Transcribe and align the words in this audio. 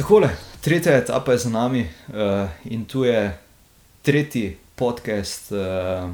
Tako, 0.00 0.22
tretja 0.60 0.96
etapa 0.96 1.32
je 1.32 1.38
za 1.38 1.50
nami 1.50 1.80
uh, 2.08 2.48
in 2.64 2.84
tu 2.84 3.04
je 3.04 3.38
tretji 4.02 4.56
podcast, 4.74 5.52
uh, 5.52 6.10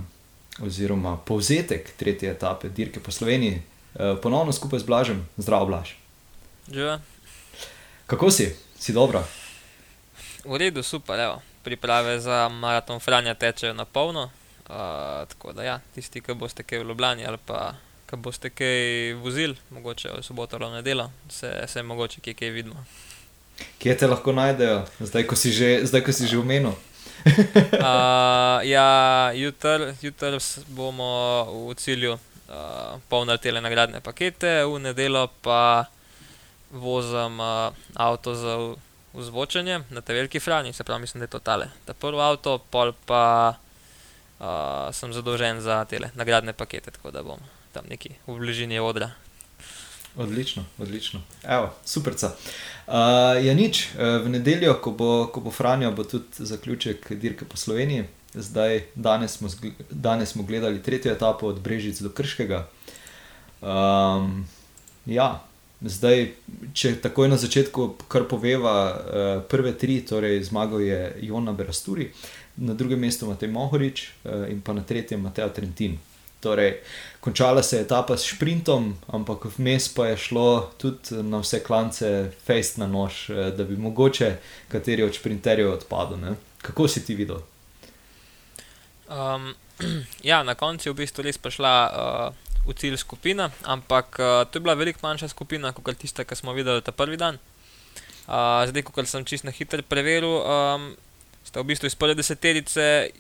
oziroma 0.67 1.17
povzetek 1.17 1.91
tretje 1.97 2.31
etape 2.31 2.69
dirke 2.69 3.01
po 3.01 3.11
Sloveniji, 3.11 3.63
uh, 3.95 4.19
ponovno 4.23 4.53
skupaj 4.53 4.79
z 4.79 4.83
Blažem, 4.83 5.29
zdrav 5.37 5.67
Blaž. 5.67 5.95
Živa. 6.73 6.99
Kako 8.07 8.31
si, 8.31 8.57
si 8.79 8.93
dobro? 8.93 9.23
V 10.45 10.59
redu, 10.59 10.83
super, 10.83 11.21
evo. 11.21 11.39
priprave 11.63 12.21
za 12.21 12.49
maraton 12.49 13.01
Franja 13.01 13.35
tečejo 13.35 13.75
na 13.75 13.85
polno. 13.85 14.31
Uh, 14.69 15.31
tako 15.31 15.53
da, 15.53 15.63
ja, 15.63 15.81
tisti, 15.95 16.21
ki 16.21 16.35
boste 16.35 16.63
kaj 16.63 16.83
v 16.83 16.89
Ljubljani 16.89 17.27
ali 17.27 17.39
pa 17.47 17.75
ki 18.11 18.17
boste 18.17 18.51
kaj 18.51 19.15
vozili, 19.23 19.57
mogoče 19.71 20.11
v 20.19 20.23
soboto 20.23 20.59
ali 20.61 20.73
nedeljo, 20.73 21.11
se, 21.31 21.65
se 21.67 21.83
mogoče 21.83 22.21
kje 22.21 22.35
kaj 22.35 22.51
vidimo. 22.51 22.85
Kje 23.79 23.97
te 23.97 24.07
lahko 24.07 24.33
najdejo, 24.33 24.85
zdaj 25.01 25.25
ko 25.27 25.37
si 25.37 25.53
že, 25.53 25.87
zdaj, 25.87 26.03
ko 26.05 26.13
si 26.13 26.29
že 26.29 26.39
umenil? 26.39 26.75
uh, 27.27 28.63
ja, 28.63 28.89
jutri 29.35 29.95
jutr 30.03 30.39
bomo 30.71 31.11
v 31.71 31.75
cilju 31.75 32.15
uh, 32.15 33.01
polnili 33.09 33.39
te 33.39 33.53
nagradne 33.53 34.01
pakete, 34.01 34.63
v 34.65 34.79
nedeljo 34.79 35.27
pa 35.43 35.91
vozim 36.71 37.41
uh, 37.41 37.75
avto 37.95 38.35
za 38.35 38.55
vzvočenje 39.17 39.81
na 39.91 40.01
te 40.01 40.15
veliki 40.15 40.41
frani, 40.41 40.73
se 40.73 40.85
pravi, 40.85 41.01
mislim, 41.01 41.21
da 41.21 41.25
je 41.25 41.35
to 41.35 41.39
tale. 41.39 41.69
Ta 41.85 41.95
prvi 41.95 42.21
avto, 42.21 42.59
pol 42.71 42.93
pa 43.07 43.57
uh, 44.39 44.93
sem 44.93 45.13
zadolžen 45.13 45.61
za 45.61 45.85
te 45.85 45.99
nagradne 46.15 46.53
pakete, 46.53 46.91
tako 46.91 47.11
da 47.11 47.23
bom 47.23 47.41
tam 47.73 47.85
neki 47.89 48.17
v 48.27 48.39
bližini 48.39 48.79
odra. 48.81 49.11
Odlično, 50.17 50.65
odlično. 50.79 51.21
Evo, 51.45 51.71
superca. 51.85 52.33
Uh, 52.87 52.95
ja, 53.45 53.55
nič, 53.55 53.89
v 53.99 54.29
nedeljo, 54.29 54.79
ko 54.81 54.91
bo, 54.91 55.27
ko 55.29 55.41
bo 55.45 55.51
Franjo, 55.51 55.91
bo 55.93 56.05
tudi 56.05 56.47
zaključek 56.47 57.13
dirke 57.13 57.45
po 57.45 57.57
Sloveniji. 57.57 58.07
Zdaj, 58.35 58.83
danes, 58.95 59.37
smo, 59.37 59.49
danes 59.91 60.33
smo 60.33 60.43
gledali 60.43 60.83
tretjo 60.83 61.13
etapo 61.13 61.47
od 61.47 61.61
Brežic 61.61 62.01
do 62.01 62.09
Krškega. 62.09 62.67
Um, 63.61 64.47
ja, 65.07 65.43
zdaj, 65.81 66.33
če 66.73 66.97
takoj 67.01 67.29
na 67.29 67.37
začetku 67.41 67.95
kar 68.09 68.29
poveva, 68.29 68.75
uh, 68.93 69.31
prve 69.49 69.73
tri, 69.73 70.01
torej 70.05 70.43
zmagal 70.45 70.85
je 70.85 71.01
Jona 71.29 71.53
Berasturi, 71.53 72.11
na 72.57 72.75
drugem 72.75 73.01
mestu 73.01 73.29
Matej 73.29 73.49
Mohorič 73.53 74.05
uh, 74.25 74.45
in 74.53 74.61
pa 74.61 74.77
na 74.77 74.85
tretjem 74.85 75.21
Matej 75.21 75.49
Trentin. 75.57 75.97
Torej, 76.47 76.79
končala 77.21 77.63
se 77.63 77.77
je 77.77 77.83
etapa 77.83 78.17
s 78.17 78.23
sprintom, 78.31 78.95
ampak 79.11 79.49
vmes 79.59 79.89
pa 79.91 80.07
je 80.07 80.17
šlo 80.17 80.71
tudi 80.79 81.19
na 81.27 81.41
vse 81.43 81.59
klance, 81.59 82.31
fejst 82.47 82.79
na 82.79 82.87
nož, 82.87 83.31
eh, 83.31 83.51
da 83.51 83.65
bi 83.65 83.77
mogoče 83.77 84.37
kateri 84.69 85.03
od 85.03 85.15
sprinterjev 85.15 85.73
odpadel. 85.73 86.21
Ne? 86.23 86.37
Kako 86.63 86.89
si 86.89 87.03
ti 87.05 87.19
videl? 87.19 87.43
Um, 89.11 89.55
ja, 90.31 90.43
na 90.47 90.55
koncu 90.55 90.89
je 90.89 90.95
v 90.95 91.03
bistvu 91.03 91.27
res 91.27 91.39
prišla 91.39 91.75
uh, 91.91 92.31
v 92.63 92.79
cilj 92.79 93.03
skupina, 93.03 93.51
ampak 93.67 94.23
uh, 94.23 94.47
to 94.47 94.59
je 94.59 94.63
bila 94.63 94.79
veliko 94.79 95.03
manjša 95.03 95.35
skupina 95.35 95.75
kot 95.75 95.99
tista, 95.99 96.23
ki 96.23 96.39
smo 96.39 96.55
videli 96.55 96.79
ta 96.83 96.95
prvi 96.95 97.19
dan. 97.19 97.43
Uh, 98.31 98.63
zdaj, 98.71 98.87
ko 98.87 99.03
sem 99.03 99.27
čist 99.27 99.43
na 99.43 99.51
hitro 99.51 99.83
preveril, 99.83 100.47
um, 100.47 100.93
sta 101.43 101.59
v 101.59 101.75
bistvu 101.75 101.91
iz 101.91 101.99
prve 101.99 102.15
deseterice 102.15 103.11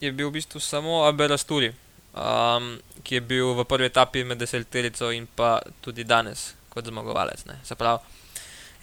je 0.00 0.08
bil 0.12 0.32
v 0.32 0.40
bistvu 0.40 0.56
samo 0.56 1.04
Aberasturi 1.04 1.76
um, 2.16 2.76
ki 3.04 3.20
je 3.20 3.20
bil 3.20 3.54
v 3.54 3.64
prvi 3.68 3.86
etapi 3.86 4.24
med 4.24 4.40
deseterico 4.40 5.12
in 5.12 5.28
pa 5.28 5.60
tudi 5.84 6.04
danes 6.04 6.54
kot 6.72 6.88
zmagovalec. 6.88 7.44
Ne. 7.46 7.58
Se 7.64 7.76
pravi, 7.78 8.00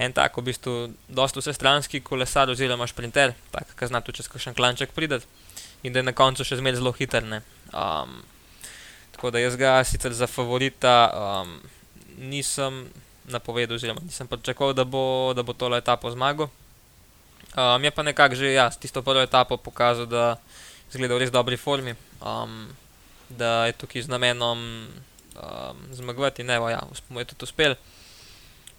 en 0.02 0.14
tak, 0.14 0.38
v 0.38 0.46
bistvu, 0.50 0.76
dosta 1.10 1.42
vsestranski 1.42 2.02
kolesar, 2.02 2.50
oziroma 2.50 2.88
šprinter, 2.90 3.36
tak, 3.52 3.76
ki 3.78 3.90
zna 3.90 4.02
tu 4.02 4.16
čez 4.16 4.30
kakšen 4.32 4.58
klanček 4.58 4.94
prideti 4.96 5.28
in 5.84 5.94
da 5.94 6.00
je 6.00 6.08
na 6.08 6.16
koncu 6.16 6.46
še 6.48 6.58
zmeraj 6.62 6.80
zelo 6.80 6.94
hiter. 6.96 7.26
Um, 7.74 8.22
tako 9.12 9.34
da 9.36 9.42
jaz 9.44 9.58
ga 9.60 9.76
sicer 9.84 10.16
za 10.16 10.30
favorita 10.32 11.12
um, 11.12 11.58
nisem 12.18 12.86
napovedal, 13.28 13.76
oziroma 13.76 14.04
nisem 14.04 14.28
pričakoval, 14.28 14.74
da 14.74 14.86
bo, 14.88 15.34
da 15.36 15.44
bo 15.44 15.54
tole 15.54 15.78
etapo 15.78 16.12
zmagal. 16.12 16.48
Um, 17.54 17.84
je 17.84 17.92
pa 17.92 18.04
nekako 18.04 18.36
že 18.36 18.54
ja, 18.56 18.70
tisto 18.70 19.04
prvo 19.04 19.22
etapo 19.22 19.58
pokazal, 19.58 20.08
da 20.08 20.38
je 20.94 21.08
v 21.08 21.20
res 21.20 21.32
dobri 21.32 21.58
formi. 21.58 21.94
Um, 22.22 22.72
da 23.30 23.66
je 23.66 23.74
tukaj 23.74 24.02
z 24.02 24.08
namenom 24.08 24.88
um, 25.36 25.78
zmagovati, 25.92 26.44
ne, 26.44 26.54
ja, 26.54 26.82
mu 27.10 27.20
je 27.20 27.26
tudi 27.26 27.44
uspel. 27.44 27.76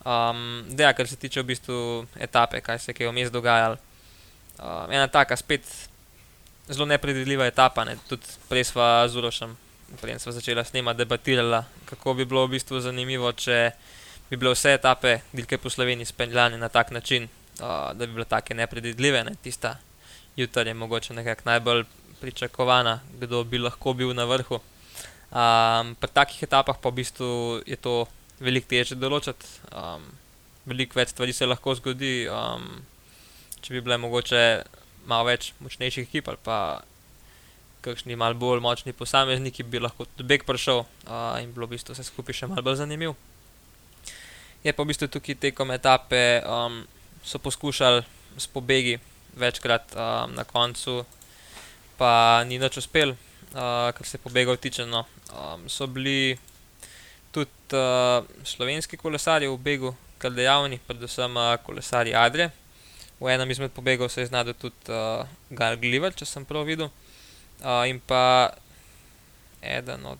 Um, 0.04 0.64
da, 0.68 0.92
kar 0.92 1.08
se 1.08 1.16
tiče 1.16 1.40
v 1.40 1.44
bistvu 1.44 2.06
etape, 2.20 2.60
kaj 2.60 2.78
se 2.78 2.94
je 2.98 3.08
vmes 3.08 3.30
dogajalo. 3.30 3.76
Um, 4.58 4.92
ena 4.92 5.08
taka 5.08 5.36
spet 5.36 5.64
zelo 6.68 6.86
nepredvidljiva 6.86 7.46
etapa, 7.46 7.84
ne, 7.84 7.96
tudi 8.08 8.26
prej 8.48 8.64
sva 8.64 9.08
z 9.08 9.16
Urošem, 9.16 9.56
prej 10.00 10.18
sva 10.18 10.32
začela 10.32 10.64
snemati, 10.64 10.98
debatirala, 10.98 11.64
kako 11.84 12.14
bi 12.14 12.24
bilo 12.24 12.46
v 12.46 12.56
bistvu 12.56 12.80
zanimivo, 12.80 13.32
če 13.32 13.72
bi 14.30 14.36
bile 14.36 14.54
vse 14.54 14.74
etape, 14.76 15.18
dilke 15.32 15.58
po 15.58 15.70
Sloveniji, 15.70 16.12
speljane 16.12 16.58
na 16.58 16.68
tak 16.68 16.90
način, 16.90 17.28
uh, 17.60 17.92
da 17.92 18.06
bi 18.06 18.12
bile 18.12 18.24
take 18.24 18.54
nepredvidljive, 18.54 19.24
ne, 19.24 19.34
tista 19.42 19.76
jutra 20.36 20.62
je 20.62 20.74
mogoče 20.74 21.14
nekako 21.14 21.42
najbolj 21.44 21.84
pričakovana, 22.24 23.00
kdo 23.20 23.44
bi 23.44 23.60
lahko 23.60 23.92
bil 23.92 24.16
na 24.16 24.24
vrhu. 24.24 24.60
Um, 25.34 25.92
pri 26.00 26.10
takih 26.14 26.46
etapah 26.46 26.78
pa 26.80 26.88
v 26.88 27.02
bistvu 27.02 27.60
je 27.68 27.76
to 27.76 28.06
veliko 28.40 28.70
težje 28.70 28.96
določiti. 28.96 29.44
Um, 29.74 30.06
veliko 30.64 30.96
več 30.96 31.12
stvari 31.12 31.36
se 31.36 31.48
lahko 31.48 31.76
zgodi, 31.76 32.24
um, 32.32 32.80
če 33.60 33.76
bi 33.76 33.84
bile 33.84 34.00
mogoče 34.00 34.42
malo 35.10 35.28
več 35.28 35.52
močnejših 35.60 36.08
ekip 36.08 36.30
ali 36.32 36.40
pa 36.40 36.58
kakšni 37.84 38.16
malo 38.16 38.38
bolj 38.40 38.62
močni 38.64 38.94
posamezniki, 38.96 39.66
bi 39.68 39.82
lahko 39.82 40.06
tudi 40.08 40.28
beg 40.30 40.46
prišel 40.48 40.84
uh, 40.84 41.36
in 41.42 41.52
bilo 41.52 41.68
v 41.68 41.76
bistvu 41.76 41.92
vse 41.92 42.06
skupaj 42.08 42.38
še 42.38 42.48
malo 42.48 42.64
bolj 42.64 42.80
zanimivo. 42.80 43.16
Je 44.64 44.72
pa 44.72 44.80
v 44.80 44.94
bistvu 44.94 45.10
tukaj 45.12 45.36
tekom 45.42 45.74
etape 45.74 46.40
um, 46.48 46.80
so 47.20 47.42
poskušali 47.42 48.00
s 48.40 48.48
pobegi 48.48 48.96
večkrat 49.36 49.92
um, 49.92 50.32
na 50.38 50.46
koncu 50.48 51.02
pa 51.98 52.42
ni 52.48 52.58
več 52.58 52.78
uspel, 52.80 53.14
uh, 53.54 53.90
kar 53.94 54.06
se 54.06 54.18
pobegov 54.18 54.58
tiče. 54.62 54.86
No. 54.86 55.04
Um, 55.34 55.68
so 55.68 55.86
bili 55.86 56.36
tudi 57.34 57.78
uh, 57.78 58.26
slovenski 58.46 58.98
kolesari 59.00 59.48
v 59.50 59.56
begu, 59.58 59.94
kar 60.18 60.34
dejavni, 60.34 60.78
predvsem 60.86 61.36
uh, 61.36 61.54
kolesari 61.66 62.14
Adre. 62.14 62.50
V 63.20 63.30
enem 63.30 63.50
izmed 63.50 63.72
pobegov 63.72 64.10
se 64.10 64.24
je 64.24 64.30
znašel 64.30 64.54
tudi 64.58 64.92
uh, 64.92 65.26
Gal 65.50 65.78
Gliver, 65.80 66.14
če 66.14 66.26
sem 66.26 66.44
prav 66.44 66.66
videl, 66.66 66.90
uh, 67.62 67.82
in 67.88 68.00
pa 68.02 68.52
eden 69.62 70.06
od. 70.06 70.18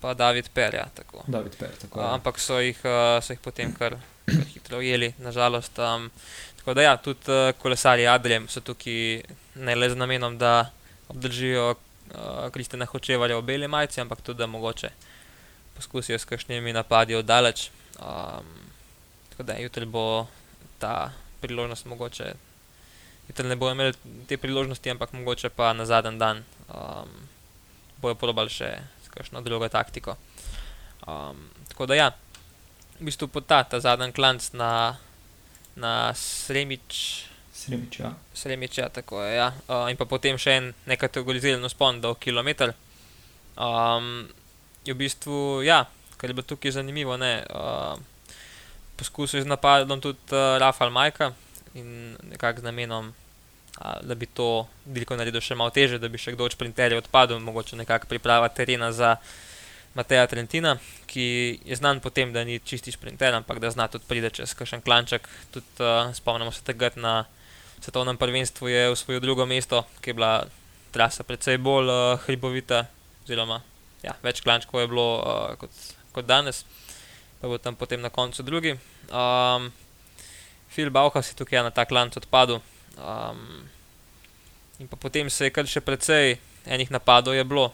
Pa 0.00 0.14
David 0.16 0.48
Per, 0.54 0.74
ja, 0.74 0.86
tako. 0.94 1.22
David 1.28 1.56
Per, 1.60 1.74
tako. 1.76 2.00
Uh, 2.00 2.14
ampak 2.14 2.40
so 2.40 2.58
jih, 2.60 2.78
uh, 2.88 3.18
so 3.20 3.34
jih 3.34 3.42
potem 3.44 3.72
kar, 3.76 3.98
kar 4.26 4.46
hitro 4.54 4.80
ujeli, 4.80 5.12
nažalost. 5.20 5.78
Um, 5.78 6.08
tako 6.60 6.74
da, 6.74 6.86
ja, 6.88 6.94
tudi 6.96 7.28
uh, 7.28 7.50
kolesari 7.60 8.08
Adrijem 8.08 8.48
so 8.48 8.62
tukaj 8.64 9.20
ne 9.60 9.76
le 9.76 9.90
z 9.90 9.96
namenom, 9.96 10.38
da 10.38 10.70
obdržijo 11.08 11.74
uh, 11.74 12.48
Kristjana 12.54 12.88
Hočevalja 12.88 13.38
v 13.38 13.46
beli 13.46 13.68
majici, 13.68 14.00
ampak 14.00 14.20
tudi 14.24 14.38
da 14.38 14.46
mogoče 14.46 14.90
poskusijo 15.76 16.18
s 16.18 16.24
kakšnimi 16.24 16.72
napadi 16.72 17.14
oddaleč. 17.14 17.70
Um, 18.00 18.46
tako 19.30 19.42
da 19.42 19.56
jutri 19.56 19.86
bo 19.86 20.26
ta 20.78 21.12
priložnost 21.40 21.84
mogoče. 21.84 22.34
Jutri 23.28 23.48
ne 23.48 23.56
bojo 23.56 23.72
imeli 23.72 23.92
te 24.28 24.36
priložnosti, 24.36 24.90
ampak 24.90 25.12
mogoče 25.12 25.48
pa 25.48 25.72
na 25.72 25.86
zadnji 25.86 26.18
dan 26.18 26.44
um, 26.68 27.08
bojo 28.02 28.14
probali 28.14 28.50
še 28.50 28.74
s 29.04 29.08
kakšno 29.08 29.40
drugo 29.40 29.68
taktiko. 29.68 30.16
Um, 31.06 31.48
tako 31.68 31.86
da 31.86 31.94
ja, 31.94 32.10
v 33.00 33.08
bistvu 33.08 33.28
po 33.28 33.40
ta, 33.40 33.64
zadnji 33.72 34.12
klanc 34.12 34.52
na, 34.52 34.96
na 35.76 36.12
Sremič. 36.14 37.29
Sremič, 37.60 38.00
ja. 38.00 38.14
Sremič, 38.34 38.78
ja, 38.78 38.88
tako 38.88 39.22
je. 39.22 39.36
Ja. 39.36 39.52
Uh, 39.68 39.90
in 39.92 39.98
pa 40.00 40.06
potem 40.08 40.38
še 40.40 40.56
en 40.56 40.68
nekategoriziran 40.88 41.68
spon 41.68 42.00
do 42.00 42.14
kilometra. 42.16 42.72
Um, 43.60 44.30
je 44.86 44.94
v 44.96 45.00
bistvu, 45.02 45.60
ja, 45.66 45.84
kar 46.16 46.32
je 46.32 46.36
bilo 46.38 46.46
tukaj 46.48 46.78
zanimivo, 46.78 47.18
ne. 47.20 47.44
Uh, 47.52 48.00
poskusil 48.96 49.42
je 49.42 49.44
z 49.44 49.52
napadom 49.52 50.00
tudi 50.00 50.32
uh, 50.32 50.56
Rafael 50.60 50.92
Majka 50.92 51.34
in 51.76 52.16
nekako 52.32 52.64
z 52.64 52.68
namenom, 52.70 53.12
uh, 53.12 53.98
da 54.08 54.16
bi 54.16 54.24
to 54.24 54.64
dirko 54.88 55.20
naredil 55.20 55.44
še 55.44 55.58
malo 55.58 55.72
teže, 55.74 56.00
da 56.00 56.08
bi 56.08 56.20
še 56.20 56.32
kdo 56.32 56.48
od 56.48 56.56
sprinterjev 56.56 57.04
odpadel, 57.04 57.42
mogoče 57.44 57.76
nekako 57.76 58.08
priprava 58.08 58.48
terena 58.48 58.92
za. 58.92 59.18
Mateja 59.90 60.22
Trentina, 60.30 60.76
ki 61.10 61.24
je 61.66 61.74
znan 61.74 61.98
po 61.98 62.12
tem, 62.14 62.30
da 62.30 62.44
ni 62.46 62.60
čisti 62.62 62.92
sprinter, 62.94 63.34
ampak 63.34 63.58
da 63.58 63.72
zna 63.74 63.88
tudi 63.90 64.06
priti 64.06 64.28
čez 64.38 64.52
kakšen 64.54 64.84
klanček. 64.86 65.26
Tudi 65.50 65.82
uh, 65.82 66.14
spomnimo 66.14 66.54
se 66.54 66.62
tega 66.62 66.92
na 66.94 67.14
svetovnem 67.80 68.16
prvenstvu 68.16 68.68
je 68.68 68.90
usvojil 68.90 69.20
drugo 69.20 69.46
mesto, 69.46 69.84
ki 70.00 70.10
je 70.10 70.14
bila 70.14 70.44
trasa 70.90 71.24
precej 71.24 71.58
bolj 71.58 71.88
uh, 71.88 72.20
hribovita, 72.26 72.84
oziroma 73.24 73.60
ja, 74.02 74.16
več 74.22 74.40
klančkov 74.44 74.80
je 74.80 74.90
bilo 74.90 75.08
uh, 75.20 75.54
kot, 75.60 75.70
kot 76.12 76.26
danes, 76.26 76.64
pa 77.40 77.48
bo 77.48 77.58
tam 77.58 77.76
potem 77.76 78.00
na 78.00 78.10
koncu 78.12 78.42
drugi. 78.42 78.76
Um, 79.08 79.70
Phil 80.70 80.90
Bauhaus 80.90 81.32
je 81.32 81.38
tukaj 81.38 81.64
na 81.64 81.72
ta 81.74 81.84
klanc 81.84 82.16
odpadel. 82.16 82.60
Um, 83.00 83.66
in 84.78 84.88
pa 84.88 84.96
potem 84.96 85.30
se 85.30 85.48
je 85.48 85.54
kar 85.54 85.66
še 85.66 85.82
precej 85.82 86.38
enih 86.66 86.90
napadov 86.92 87.34
je 87.34 87.44
bilo, 87.44 87.72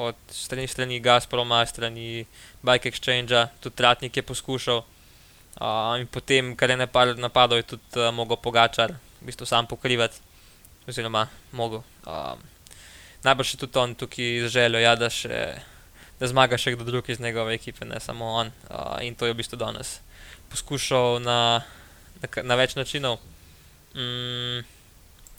od 0.00 0.16
strani, 0.32 0.66
strani 0.66 0.98
Gazproma, 1.00 1.62
strani 1.66 2.26
Bike 2.62 2.90
Exchange, 2.90 3.46
tudi 3.60 3.76
Tratnik 3.76 4.16
je 4.16 4.24
poskušal. 4.26 4.82
Uh, 5.54 6.00
in 6.00 6.08
potem, 6.10 6.56
kar 6.58 6.70
je 6.70 6.80
nekaj 6.80 7.14
napadov, 7.20 7.60
je 7.62 7.76
tudi 7.76 8.00
uh, 8.00 8.10
mogel 8.10 8.36
Pogačar 8.36 8.96
v 9.24 9.32
bistvu 9.32 9.46
sam 9.48 9.66
pokrivati, 9.66 10.20
oziroma 10.84 11.28
mogel. 11.56 11.80
Um, 12.04 12.42
najbrž 13.24 13.54
je 13.54 13.60
tudi 13.64 13.78
on 13.80 13.94
tukaj 13.96 14.44
z 14.44 14.52
željo, 14.52 14.82
ja, 14.84 14.92
da, 15.00 15.08
še, 15.08 15.38
da 16.20 16.28
zmaga 16.28 16.60
še 16.60 16.74
kdo 16.76 16.84
drug 16.84 17.08
iz 17.08 17.24
njegove 17.24 17.56
ekipe, 17.56 17.88
ne 17.88 17.96
samo 18.04 18.28
on. 18.36 18.52
Uh, 18.68 19.00
in 19.00 19.16
to 19.16 19.24
je 19.24 19.32
v 19.32 19.40
bistvu 19.40 19.56
danes 19.56 19.96
poskušal 20.52 21.24
na, 21.24 21.64
na, 22.20 22.28
na 22.44 22.60
več 22.60 22.76
načinov. 22.76 23.16
Mm, 23.96 24.60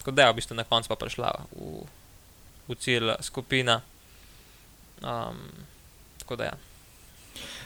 tako 0.02 0.18
da 0.18 0.26
je 0.26 0.34
v 0.34 0.40
bistvu 0.42 0.58
na 0.58 0.66
koncu 0.66 0.90
pa 0.90 0.98
prišla 0.98 1.30
v, 1.54 1.86
v 2.66 2.82
cilj 2.82 3.14
skupina. 3.22 3.84
Um, 5.06 5.46
tako 6.26 6.42
da 6.42 6.50
je. 6.50 6.56
Ja. 6.58 6.75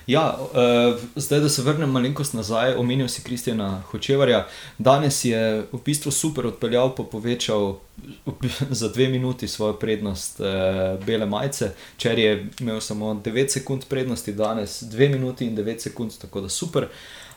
Ja, 0.09 0.39
uh, 0.41 0.99
zdaj, 1.15 1.39
da 1.39 1.49
se 1.49 1.61
vrnem 1.61 1.91
malenkost 1.91 2.33
nazaj, 2.33 2.73
omenil 2.75 3.07
si 3.07 3.21
Kristjana 3.21 3.83
Hočevarja. 3.91 4.47
Danes 4.77 5.25
je 5.25 5.67
v 5.71 5.79
bistvu 5.85 6.11
super 6.11 6.47
odpeljal, 6.49 6.95
pa 6.97 7.03
povečal 7.03 7.75
za 8.81 8.89
dve 8.89 9.07
minuti 9.07 9.47
svojo 9.47 9.75
prednost 9.77 10.41
uh, 10.41 11.05
bele 11.05 11.29
majice. 11.29 11.75
Če 11.97 12.15
je 12.17 12.33
imel 12.59 12.81
samo 12.81 13.13
9 13.13 13.53
sekund 13.53 13.85
prednosti, 13.85 14.33
danes 14.33 14.81
2 14.83 15.11
minuti 15.13 15.45
in 15.45 15.57
9 15.57 15.77
sekund, 15.77 16.17
tako 16.17 16.41
da 16.41 16.49
super. 16.49 16.89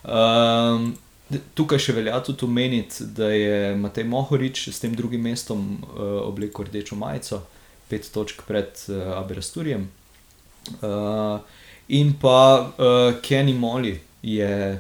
Um, 0.09 0.95
tukaj 1.55 1.79
še 1.79 2.01
velja 2.01 2.25
tudi 2.25 2.49
omeniti, 2.49 3.05
da 3.05 3.35
je 3.37 3.75
Matej 3.77 4.09
Mohorič 4.09 4.71
s 4.73 4.81
tem 4.81 4.97
drugim 4.97 5.29
mestom 5.29 5.75
uh, 5.77 6.23
oblekel 6.25 6.73
rdečo 6.73 6.97
majico, 6.97 7.45
pet 7.93 8.09
točk 8.15 8.47
pred 8.49 8.89
uh, 8.89 9.19
Aberasturijem. 9.21 9.91
Uh, 10.81 11.61
In 11.89 12.15
pa 12.21 12.61
uh, 12.61 13.15
Kenny 13.23 13.55
Molly 13.55 14.01
je 14.23 14.79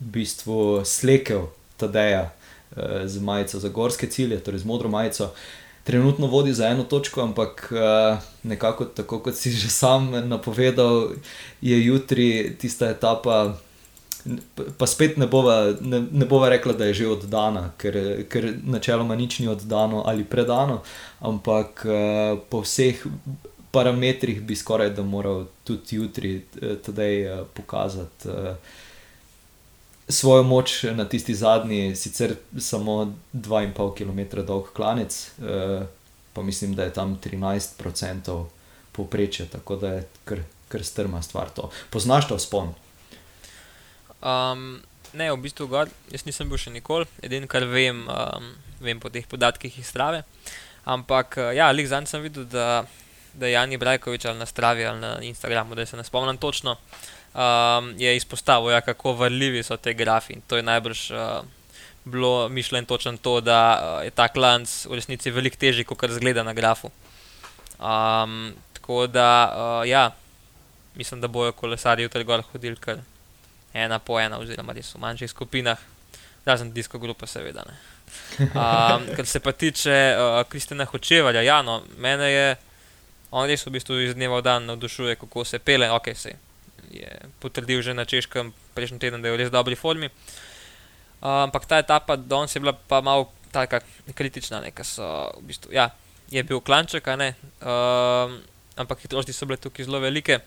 v 0.00 0.06
bistvu 0.12 0.84
slekel 0.84 1.48
Tadeja 1.76 2.30
uh, 2.30 3.06
z 3.06 3.20
majico 3.20 3.58
za 3.58 3.68
gorske 3.68 4.06
cilje, 4.06 4.38
torej 4.40 4.62
z 4.62 4.64
modro 4.64 4.88
majico. 4.88 5.32
Trenutno 5.84 6.26
vodi 6.26 6.54
za 6.54 6.68
eno 6.68 6.84
točko, 6.84 7.22
ampak 7.22 7.72
uh, 7.72 8.18
nekako 8.42 8.84
tako, 8.84 9.18
kot 9.18 9.34
si 9.34 9.50
že 9.50 9.70
sam 9.70 10.10
napovedal, 10.28 11.14
je 11.60 11.84
jutri 11.84 12.56
tista 12.58 12.90
etapa. 12.90 13.56
Pa 14.78 14.86
spet 14.86 15.16
ne 15.16 15.26
bova, 15.26 15.74
ne, 15.80 16.00
ne 16.12 16.26
bova 16.26 16.48
rekla, 16.48 16.72
da 16.72 16.84
je 16.84 16.94
že 16.94 17.08
oddana, 17.08 17.70
ker, 17.78 18.26
ker 18.26 18.54
načeloma 18.64 19.14
nič 19.14 19.38
ni 19.38 19.46
oddano 19.48 20.02
ali 20.06 20.24
predano, 20.24 20.82
ampak 21.20 21.86
uh, 21.86 22.38
po 22.50 22.62
vseh 22.66 23.06
parametrih 23.76 24.40
bi 24.40 24.56
skoraj 24.56 24.90
da 24.96 25.04
moral 25.04 25.44
tudi 25.64 26.00
jutri 26.00 26.34
eh, 26.36 26.76
tedaj 26.86 27.22
eh, 27.22 27.44
pokazati 27.54 28.28
uh, 28.28 28.56
svojo 30.08 30.42
moč 30.42 30.82
na 30.82 31.04
tisti 31.08 31.34
zadnji, 31.34 31.96
sicer 31.96 32.36
samo 32.58 33.14
2,5 33.32 33.94
km 33.96 34.46
dolg 34.46 34.68
klanec, 34.72 35.30
pa 36.32 36.42
mislim, 36.42 36.74
da 36.74 36.84
je 36.84 36.92
tam 36.92 37.18
13% 37.24 38.44
povprečje, 38.92 39.46
tako 39.46 39.76
da 39.76 39.88
je 39.88 40.06
kar, 40.24 40.38
kar 40.68 40.84
strma 40.84 41.22
stvar 41.22 41.50
to. 41.50 41.70
Poznaš 41.90 42.28
to 42.28 42.38
spon? 42.38 42.74
Um, 44.22 44.80
ne, 45.12 45.32
v 45.32 45.40
bistvu 45.42 45.66
gor, 45.66 45.90
jaz 46.12 46.24
nisem 46.26 46.48
bil 46.48 46.60
še 46.60 46.70
nikoli, 46.70 47.08
edino 47.22 47.50
kar 47.50 47.66
vem, 47.66 48.06
um, 48.06 48.52
vem 48.80 49.02
po 49.02 49.10
teh 49.10 49.26
podatkih 49.26 49.74
iz 49.78 49.90
Strave. 49.90 50.22
Ampak, 50.86 51.40
ja, 51.56 51.66
lik 51.74 51.90
zanj 51.90 52.06
sem 52.06 52.22
videl, 52.22 52.46
da 52.46 52.86
da 53.38 53.46
je 53.46 53.52
Jani 53.52 53.76
Brajkovič 53.76 54.24
ali 54.24 54.38
na 54.38 54.46
Stravi 54.46 54.86
ali 54.86 55.00
na 55.00 55.18
Instagramu, 55.22 55.74
da 55.74 55.86
se 55.86 55.96
ne 55.96 56.04
spomnim 56.04 56.38
točno, 56.38 56.76
um, 57.34 57.94
je 57.98 58.16
izpostavil, 58.16 58.70
ja, 58.70 58.80
kako 58.80 59.12
vrljivi 59.12 59.62
so 59.62 59.76
te 59.76 59.94
grafi. 59.94 60.32
In 60.32 60.40
to 60.46 60.56
je 60.56 60.62
najbrž 60.62 61.10
uh, 61.10 61.18
bilo 62.04 62.48
mišljeno 62.48 62.86
točno 62.86 63.16
to, 63.16 63.40
da 63.40 63.60
uh, 63.80 64.04
je 64.04 64.10
ta 64.10 64.28
klanc 64.28 64.86
v 64.86 64.94
resnici 64.94 65.30
veliko 65.30 65.56
težji, 65.56 65.84
kot 65.84 65.98
kar 65.98 66.12
zgleda 66.12 66.42
na 66.42 66.52
grafu. 66.52 66.90
Um, 67.78 68.54
tako 68.72 69.06
da, 69.06 69.52
uh, 69.52 69.88
ja, 69.88 70.10
mislim, 70.94 71.20
da 71.20 71.28
bojo 71.28 71.52
kolesari 71.52 72.02
jutri 72.02 72.24
gor 72.24 72.42
hodili 72.52 72.76
kar 72.76 72.98
ena 73.74 73.98
po 73.98 74.20
ena, 74.20 74.38
oziroma 74.38 74.72
res 74.72 74.94
v 74.94 75.00
manjših 75.02 75.30
skupinah, 75.30 75.78
razen 76.46 76.72
disko 76.72 76.98
grupe, 76.98 77.26
seveda. 77.26 77.66
Um, 78.38 79.02
kar 79.16 79.26
se 79.26 79.40
pa 79.40 79.52
tiče 79.52 79.92
uh, 80.14 80.42
Kristjana 80.48 80.84
Hočevalja, 80.84 81.40
ja, 81.42 81.62
no, 81.62 81.82
mene 81.98 82.30
je 82.30 82.56
on 83.36 83.44
res 83.48 83.66
v 83.66 83.74
bistvu 83.76 84.00
iz 84.00 84.16
dneva 84.16 84.40
v 84.40 84.46
dan 84.46 84.64
navdušuje, 84.70 85.18
kako 85.20 85.44
se 85.44 85.60
pele. 85.60 85.90
Ok, 85.92 86.14
se 86.16 86.36
je 86.90 87.10
potrdil 87.40 87.82
že 87.82 87.92
na 87.94 88.08
češkem 88.08 88.52
prejšnji 88.74 88.98
teden, 88.98 89.20
da 89.20 89.28
je 89.28 89.34
v 89.36 89.40
res 89.44 89.50
dobri 89.52 89.76
formi. 89.76 90.08
Uh, 91.20 91.48
ampak 91.48 91.68
ta 91.68 91.80
etapa 91.80 92.16
danes 92.16 92.54
je 92.54 92.60
bila 92.60 92.72
pa 92.72 93.00
malo 93.00 93.32
tako 93.52 93.80
kritična, 94.12 94.60
ne, 94.60 94.72
so, 94.84 95.32
v 95.40 95.48
bistvu, 95.48 95.72
ja, 95.72 95.88
je 96.28 96.42
bil 96.44 96.60
klanček, 96.60 97.08
uh, 97.08 98.32
ampak 98.76 99.00
hitrosti 99.00 99.32
so 99.32 99.48
bile 99.48 99.56
tukaj 99.56 99.88
zelo 99.88 100.00
velike. 100.00 100.40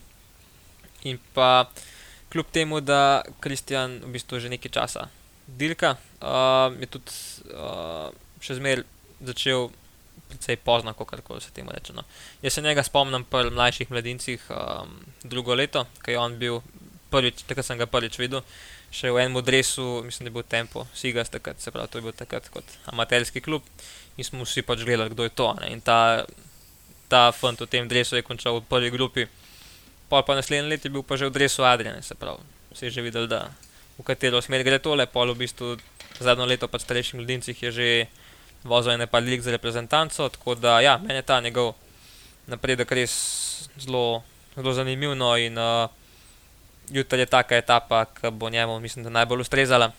In 1.09 1.17
pa 1.33 1.69
kljub 2.29 2.45
temu, 2.53 2.81
da 2.81 3.23
Kristjan 3.41 4.01
v 4.05 4.13
bistvu 4.13 4.39
že 4.39 4.49
nekaj 4.49 4.71
časa 4.71 5.09
dirka, 5.47 5.97
uh, 6.21 6.69
je 6.77 6.85
tudi 6.85 7.13
uh, 7.49 8.13
še 8.43 8.59
zmeraj 8.59 8.85
začel 9.25 9.73
precej 10.29 10.57
pozno, 10.57 10.93
kako 10.93 11.39
se 11.39 11.51
temu 11.51 11.71
reče. 11.73 11.93
No. 11.93 12.03
Jaz 12.41 12.53
se 12.53 12.61
njega 12.61 12.83
spomnim 12.83 13.23
pri 13.23 13.49
mlajših 13.49 13.91
mladincih 13.91 14.45
um, 14.49 14.93
drugo 15.23 15.55
leto, 15.55 15.85
ki 16.05 16.11
je 16.11 16.19
on 16.19 16.37
bil 16.37 16.61
prvič, 17.09 17.43
takrat 17.49 17.65
sem 17.65 17.77
ga 17.77 17.89
prvič 17.89 18.19
videl, 18.21 18.43
še 18.93 19.11
v 19.13 19.23
enem 19.23 19.41
dresu, 19.45 20.03
mislim, 20.05 20.27
da 20.27 20.29
je 20.29 20.35
bil 20.37 20.45
Tempo, 20.49 20.85
Sigas, 20.93 21.29
takrat, 21.33 21.61
se 21.61 21.73
pravi, 21.73 21.89
to 21.89 21.97
je 21.97 22.05
bil 22.05 22.13
takrat 22.13 22.49
kot 22.53 22.77
amaterski 22.93 23.41
klub 23.41 23.65
in 24.17 24.25
smo 24.25 24.45
vsi 24.45 24.61
pač 24.65 24.85
gledali, 24.85 25.13
kdo 25.13 25.25
je 25.25 25.33
to. 25.33 25.49
Ne. 25.61 25.71
In 25.73 25.81
ta, 25.81 26.25
ta 27.09 27.29
fant 27.33 27.61
v 27.61 27.69
tem 27.69 27.89
dresu 27.89 28.17
je 28.17 28.25
končal 28.25 28.59
v 28.59 28.67
prvi 28.69 28.93
grupi, 28.93 29.25
pol 30.09 30.25
pa 30.25 30.37
naslednji 30.37 30.69
let 30.69 30.85
je 30.85 30.93
bil 30.93 31.05
pa 31.05 31.17
že 31.17 31.29
v 31.29 31.35
dresu 31.37 31.65
Adrian, 31.65 32.01
se 32.05 32.17
pravi, 32.17 32.41
vsi 32.73 32.93
že 32.93 33.05
videli, 33.05 33.29
da 33.29 33.49
v 33.97 34.05
katero 34.05 34.41
smer 34.41 34.63
gre 34.63 34.79
tole, 34.79 35.05
pol 35.09 35.33
v 35.33 35.45
bistvu 35.45 35.77
zadnjo 36.19 36.45
leto 36.45 36.67
pa 36.67 36.79
starejših 36.79 37.19
mladincih 37.19 37.57
je 37.57 37.71
že 37.71 37.87
vozil 38.63 38.91
ene 38.91 39.07
pa 39.07 39.19
lik 39.19 39.41
za 39.41 39.51
reprezentanco, 39.51 40.29
tako 40.29 40.55
da 40.55 40.79
ja, 40.81 40.97
meni 40.97 41.19
je 41.19 41.21
ta 41.21 41.39
njegov 41.41 41.73
napredek 42.47 42.91
res 42.91 43.13
zelo, 43.79 44.23
zelo 44.55 44.73
zanimiv. 44.73 45.15
No, 45.15 45.35
in 45.37 45.57
uh, 45.57 45.89
jutri 46.91 47.19
je 47.19 47.25
taka 47.25 47.57
etapa, 47.57 48.05
ki 48.05 48.31
bo 48.31 48.49
njemu, 48.49 48.79
mislim, 48.79 49.03
da 49.03 49.09
najbolj 49.09 49.41
ustrezala. 49.41 49.91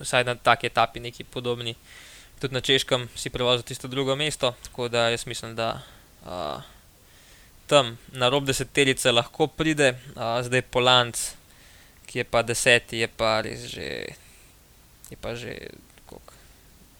Vsaj 0.00 0.24
na 0.24 0.34
taki 0.34 0.66
etapi, 0.66 1.00
neki 1.00 1.24
podobni. 1.24 1.74
Tudi 2.40 2.54
na 2.54 2.60
češkem 2.60 3.08
si 3.16 3.30
prevozil 3.30 3.66
tisto 3.66 3.88
drugo 3.88 4.16
mesto, 4.16 4.54
tako 4.62 4.88
da 4.88 5.08
jaz 5.08 5.26
mislim, 5.26 5.56
da 5.56 5.80
uh, 6.22 6.62
tam 7.66 7.98
na 8.12 8.28
rob 8.28 8.46
deseterice 8.46 9.12
lahko 9.12 9.46
pride, 9.46 9.96
uh, 10.14 10.38
zdaj 10.42 10.62
Polanc, 10.62 11.18
ki 12.06 12.18
je 12.18 12.24
pa 12.24 12.42
deseti, 12.42 13.02
je 13.02 13.08
pa 13.08 13.40
res 13.40 13.66
že. 13.66 14.14
Je 15.08 15.16
pa 15.16 15.34
že 15.34 15.56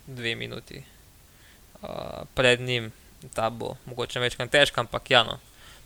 dve 0.09 0.35
minuti 0.35 0.83
uh, 1.83 2.25
pred 2.35 2.61
njim, 2.61 2.93
ta 3.35 3.51
bo 3.51 3.77
mogoče 3.87 4.21
večkrat 4.21 4.51
težka, 4.51 4.81
ampak 4.81 5.11
ja, 5.11 5.23
no, 5.25 5.39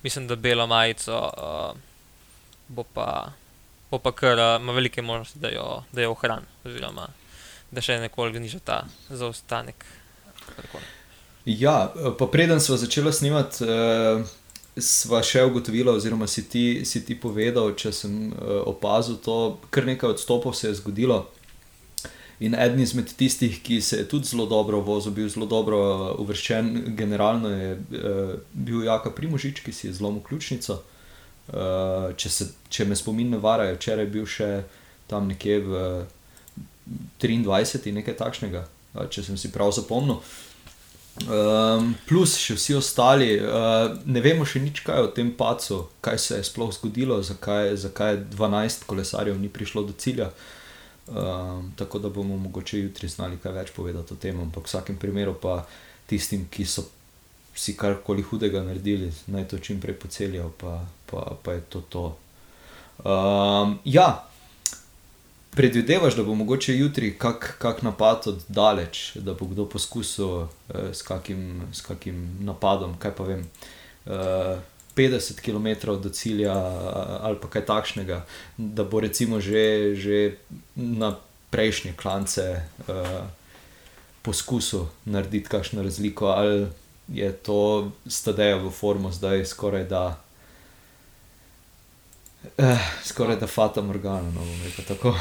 mislim, 0.03 0.27
da 0.31 0.37
belo 0.37 0.67
majico 0.67 1.19
uh, 1.19 1.79
bo 2.69 2.85
pa. 2.95 3.33
Pa, 3.91 3.99
pa 3.99 4.13
kar 4.17 4.39
uh, 4.39 4.61
ima 4.61 4.73
velike 4.73 5.03
možnosti, 5.03 5.39
da 5.39 5.49
jo, 5.49 5.83
da 5.93 6.03
jo 6.03 6.15
ohrani, 6.15 6.47
oziroma 6.65 7.11
da 7.71 7.81
še 7.85 7.99
nekoliko 8.01 8.41
niža 8.41 8.61
ta 8.65 8.79
zaostanek. 9.11 9.85
Ja, 11.45 11.93
pa 12.19 12.27
preden 12.33 12.61
smo 12.61 12.79
začeli 12.81 13.13
snemati, 13.13 13.67
uh, 13.69 14.25
sva 14.81 15.21
še 15.27 15.45
ugotovila, 15.45 15.93
oziroma 15.93 16.27
si 16.27 16.47
ti, 16.49 16.65
si 16.89 17.03
ti 17.05 17.19
povedal, 17.21 17.75
če 17.77 17.93
sem 17.93 18.17
uh, 18.31 18.63
opazil 18.71 19.19
to, 19.21 19.37
kar 19.75 19.85
nekaj 19.89 20.15
odstopov 20.17 20.57
se 20.57 20.71
je 20.71 20.79
zgodilo. 20.81 21.27
In 22.43 22.57
eden 22.59 22.81
izmed 22.83 23.13
tistih, 23.15 23.61
ki 23.63 23.81
se 23.81 24.01
je 24.01 24.07
tudi 24.09 24.27
zelo 24.27 24.47
dobro 24.51 24.81
vozil, 24.83 25.15
bil 25.15 25.29
zelo 25.31 25.47
dobro 25.47 25.79
uh, 25.79 26.21
uvrščen, 26.21 26.97
generalno 26.99 27.51
je 27.51 27.73
uh, 27.77 28.33
bil 28.53 28.83
Jaka 28.83 29.13
Primožič, 29.15 29.61
ki 29.63 29.73
si 29.73 29.87
je 29.87 29.93
zlomil 29.95 30.25
ključnico. 30.27 30.81
Uh, 31.53 32.11
če, 32.19 32.31
se, 32.31 32.49
če 32.71 32.87
me 32.89 32.99
spomin 32.99 33.31
ne 33.31 33.39
vara, 33.43 33.69
je 33.71 33.77
včeraj 33.77 34.09
bil 34.11 34.27
še 34.27 34.49
tam 35.11 35.29
nekje 35.31 35.59
v 35.67 35.83
23. 37.23 37.93
nekaj 38.01 38.17
takšnega, 38.19 38.65
uh, 38.95 39.07
če 39.07 39.23
sem 39.29 39.39
si 39.39 39.53
prav 39.55 39.71
zapomnil. 39.77 40.19
Um, 41.13 41.93
plus 42.09 42.39
še 42.41 42.57
vsi 42.57 42.75
ostali, 42.79 43.37
uh, 43.37 43.93
ne 44.09 44.23
vemo 44.25 44.47
še 44.49 44.63
nič 44.65 44.81
kaj 44.87 45.05
o 45.05 45.13
tem 45.13 45.31
pacu, 45.37 45.85
kaj 46.01 46.19
se 46.19 46.39
je 46.41 46.49
sploh 46.49 46.73
zgodilo, 46.73 47.21
zakaj, 47.23 47.77
zakaj 47.85 48.17
12 48.33 48.87
kolesarjev 48.89 49.37
ni 49.39 49.53
prišlo 49.53 49.85
do 49.87 49.95
cilja. 49.95 50.31
Um, 51.09 51.73
tako 51.77 51.99
da 51.99 52.09
bomo 52.09 52.37
mogoče 52.37 52.79
jutri 52.79 53.09
znali 53.09 53.37
kaj 53.43 53.53
več 53.53 53.71
povedati 53.75 54.15
o 54.15 54.17
tem, 54.17 54.39
ampak 54.41 54.65
v 54.65 54.71
vsakem 54.71 54.97
primeru 54.97 55.35
pa 55.35 55.65
tistim, 56.07 56.47
ki 56.51 56.65
so 56.65 56.85
si 57.55 57.75
karkoli 57.77 58.23
hudega 58.23 58.63
naredili, 58.63 59.11
naj 59.27 59.49
to 59.49 59.59
čim 59.59 59.81
prej 59.81 59.99
pocelijo, 59.99 60.53
pa, 60.61 60.79
pa, 61.11 61.37
pa 61.43 61.53
je 61.53 61.65
to 61.69 61.81
to. 61.81 62.05
Um, 63.05 63.79
ja, 63.85 64.25
predvidevaš, 65.51 66.17
da 66.17 66.23
bo 66.23 66.35
mogoče 66.35 66.77
jutri 66.77 67.19
kak, 67.19 67.57
kak 67.59 67.83
napad 67.83 68.27
od 68.27 68.45
daleč, 68.49 69.17
da 69.17 69.35
bo 69.35 69.47
kdo 69.47 69.67
poskusil 69.69 70.43
eh, 70.43 70.95
s, 70.95 71.03
kakim, 71.03 71.63
s 71.73 71.81
kakim 71.81 72.39
napadom, 72.41 72.97
kaj 72.99 73.15
pa 73.15 73.25
vem. 73.25 73.45
Eh, 74.07 74.59
50 74.97 75.41
km 75.41 75.97
do 76.03 76.11
cilja, 76.11 76.53
ali 77.21 77.37
pa 77.41 77.49
kaj 77.49 77.65
takšnega, 77.67 78.25
da 78.57 78.85
bo 78.85 79.01
recimo 79.01 79.41
že, 79.41 79.95
že 79.97 80.37
na 80.77 81.17
prejšnje 81.51 81.93
klance 81.97 82.65
uh, 82.89 83.25
poskusil 84.23 84.89
narediti 85.05 85.49
kakšno 85.49 85.83
razliko, 85.83 86.27
ali 86.27 86.69
je 87.09 87.33
to 87.33 87.93
stadejo 88.07 88.69
v 88.69 88.71
formu 88.71 89.13
zdaj 89.13 89.45
skoraj 89.45 89.85
da. 89.85 90.21
Eh, 92.59 92.89
skoraj 93.05 93.37
da 93.37 93.47
fata 93.47 93.83
morgana, 93.83 94.31
no 94.31 94.41
bom 94.41 94.63
rekel 94.65 94.85
tako. 94.85 95.15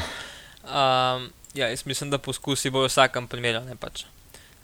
Um, 0.64 1.30
ja, 1.54 1.68
jaz 1.68 1.86
mislim, 1.86 2.10
da 2.10 2.18
poskusi 2.18 2.70
bo 2.70 2.82
v 2.82 2.88
vsakem 2.88 3.28
primeru, 3.28 3.64
ne 3.64 3.76
pač. 3.76 4.04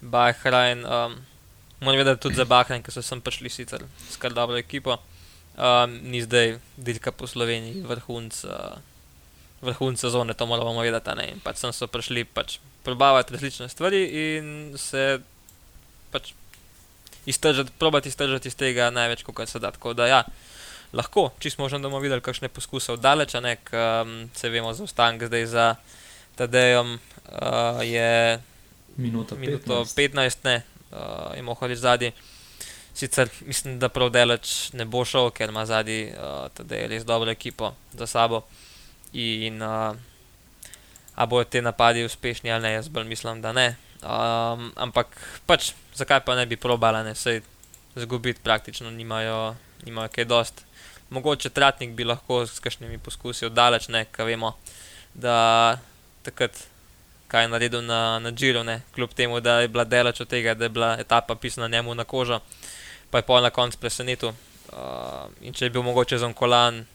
Bahrajn, 0.01 0.85
um, 0.85 1.15
Moram 1.79 1.97
vedeti 1.97 2.21
tudi 2.21 2.35
za 2.35 2.45
Bahrain, 2.45 2.83
ki 2.83 2.91
so 2.91 3.01
sem 3.01 3.21
prišli 3.21 3.49
sicer 3.49 3.85
s 4.09 4.19
kar 4.19 4.33
dobro 4.35 4.57
ekipo. 4.59 4.97
Um, 5.59 5.99
ni 6.11 6.21
zdaj 6.23 6.57
dirka 6.77 7.11
po 7.11 7.27
Sloveniji, 7.27 7.83
vrhunc, 7.87 8.43
uh, 8.47 8.79
vrhunc 9.61 9.99
sezone, 9.99 10.33
to 10.33 10.45
moramo 10.45 10.81
vedeti. 10.81 11.15
In 11.31 11.39
pač 11.43 11.63
sem 11.63 11.71
so 11.75 11.87
prišli 11.87 12.23
pač 12.23 12.59
probavati 12.83 13.33
različne 13.35 13.69
stvari 13.69 14.03
in 14.07 14.77
se 14.77 15.19
pač 16.11 16.33
iztržati, 17.25 17.71
probati 17.79 18.09
iztržati 18.09 18.47
iz 18.47 18.55
tega 18.55 18.89
največ, 18.89 19.23
kar 19.23 19.47
se 19.47 19.59
da. 19.59 19.71
Tako 19.71 19.93
da 19.93 20.07
ja, 20.07 20.23
lahko, 20.93 21.29
če 21.39 21.51
smo 21.53 21.69
že 21.69 21.79
doma 21.79 21.99
videli 21.99 22.23
kakšne 22.23 22.49
poskuse 22.49 22.93
oddaleč, 22.95 23.35
ne, 23.43 23.57
um, 23.71 24.29
se 24.35 24.49
vemo 24.49 24.73
za 24.73 24.83
ostanek 24.83 25.27
zdaj 25.27 25.45
za 25.45 25.75
Tadejem, 26.39 26.99
uh, 27.35 27.83
je 27.83 28.39
minuto 28.95 29.35
15. 29.35 29.39
Minuto 29.39 29.83
15 29.83 30.47
ne, 30.47 30.63
uh, 30.91 31.35
je 31.35 31.41
mohal 31.41 31.75
zadnji. 31.75 32.11
Sicer 32.93 33.29
mislim, 33.41 33.79
da 33.79 33.89
prav 33.89 34.09
delač 34.09 34.73
ne 34.73 34.85
bo 34.85 35.05
šel, 35.05 35.29
ker 35.31 35.49
ima 35.49 35.65
zadnji 35.65 36.11
uh, 36.11 36.47
res 36.69 37.05
dobro 37.05 37.31
ekipo 37.31 37.73
za 37.93 38.07
sabo. 38.07 38.43
In 39.13 39.61
uh, 39.61 39.95
a 41.15 41.25
bojo 41.25 41.43
te 41.43 41.61
napadi 41.61 42.05
uspešni 42.05 42.51
ali 42.51 42.63
ne, 42.63 42.73
jaz 42.73 42.87
bolj 42.87 43.07
mislim, 43.07 43.41
da 43.41 43.53
ne. 43.53 43.75
Um, 43.99 44.71
ampak 44.75 45.15
pač, 45.45 45.73
zakaj 45.95 46.23
pa 46.23 46.35
ne 46.35 46.45
bi 46.45 46.55
probala, 46.55 47.03
ne 47.03 47.15
se 47.15 47.41
zgubiti, 47.95 48.39
praktično 48.43 48.91
nimajo, 48.91 49.55
nimajo 49.83 50.09
kaj 50.15 50.25
dost. 50.25 50.63
Mogoče 51.09 51.49
tratnik 51.49 51.91
bi 51.97 52.05
lahko 52.07 52.45
s 52.47 52.59
kakšnimi 52.63 52.97
poskusi 53.03 53.49
oddaleč, 53.49 53.89
ne, 53.89 54.05
kaj 54.11 54.25
vemo, 54.25 54.53
da 55.13 55.79
takrat 56.23 56.55
kaj 57.29 57.45
je 57.45 57.53
naredil 57.53 57.81
na, 57.85 58.19
na 58.19 58.31
Džiru, 58.31 58.65
kljub 58.95 59.13
temu, 59.13 59.39
da 59.39 59.59
je 59.61 59.67
bila 59.67 59.85
delač 59.85 60.21
od 60.21 60.27
tega, 60.27 60.53
da 60.53 60.65
je 60.65 60.69
bila 60.69 60.95
etapa 60.99 61.35
pisana 61.35 61.67
njemu 61.67 61.95
na 61.95 62.03
kožo, 62.03 62.39
pa 63.09 63.21
je 63.21 63.27
pa 63.27 63.41
na 63.41 63.49
koncu 63.49 63.77
presenetil. 63.77 64.33
Uh, 64.69 65.29
in 65.41 65.53
če 65.53 65.65
je 65.65 65.69
bil 65.69 65.81
mogoče 65.81 66.17
za 66.17 66.25
Onkolan 66.25 66.85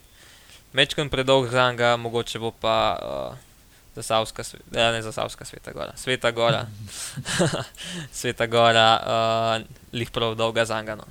mečkim 0.75 1.11
predolg 1.11 1.51
za 1.51 1.71
njega, 1.71 1.97
mogoče 1.97 2.39
bo 2.39 2.51
pa 2.51 2.99
uh, 3.03 3.37
za 3.95 4.03
Savska, 4.03 4.43
ja, 4.75 4.93
ne 4.93 5.03
za 5.03 5.13
Savska, 5.13 5.45
Sveta 5.45 5.73
Gora, 5.73 5.93
Sveta 5.97 6.31
Gora, 6.31 6.67
Sveta 8.19 8.47
Gora, 8.47 8.89
uh, 9.07 9.67
lih 9.93 10.11
prav 10.11 10.35
dolga 10.35 10.65
za 10.65 10.81
njega. 10.81 10.95
No. 10.95 11.05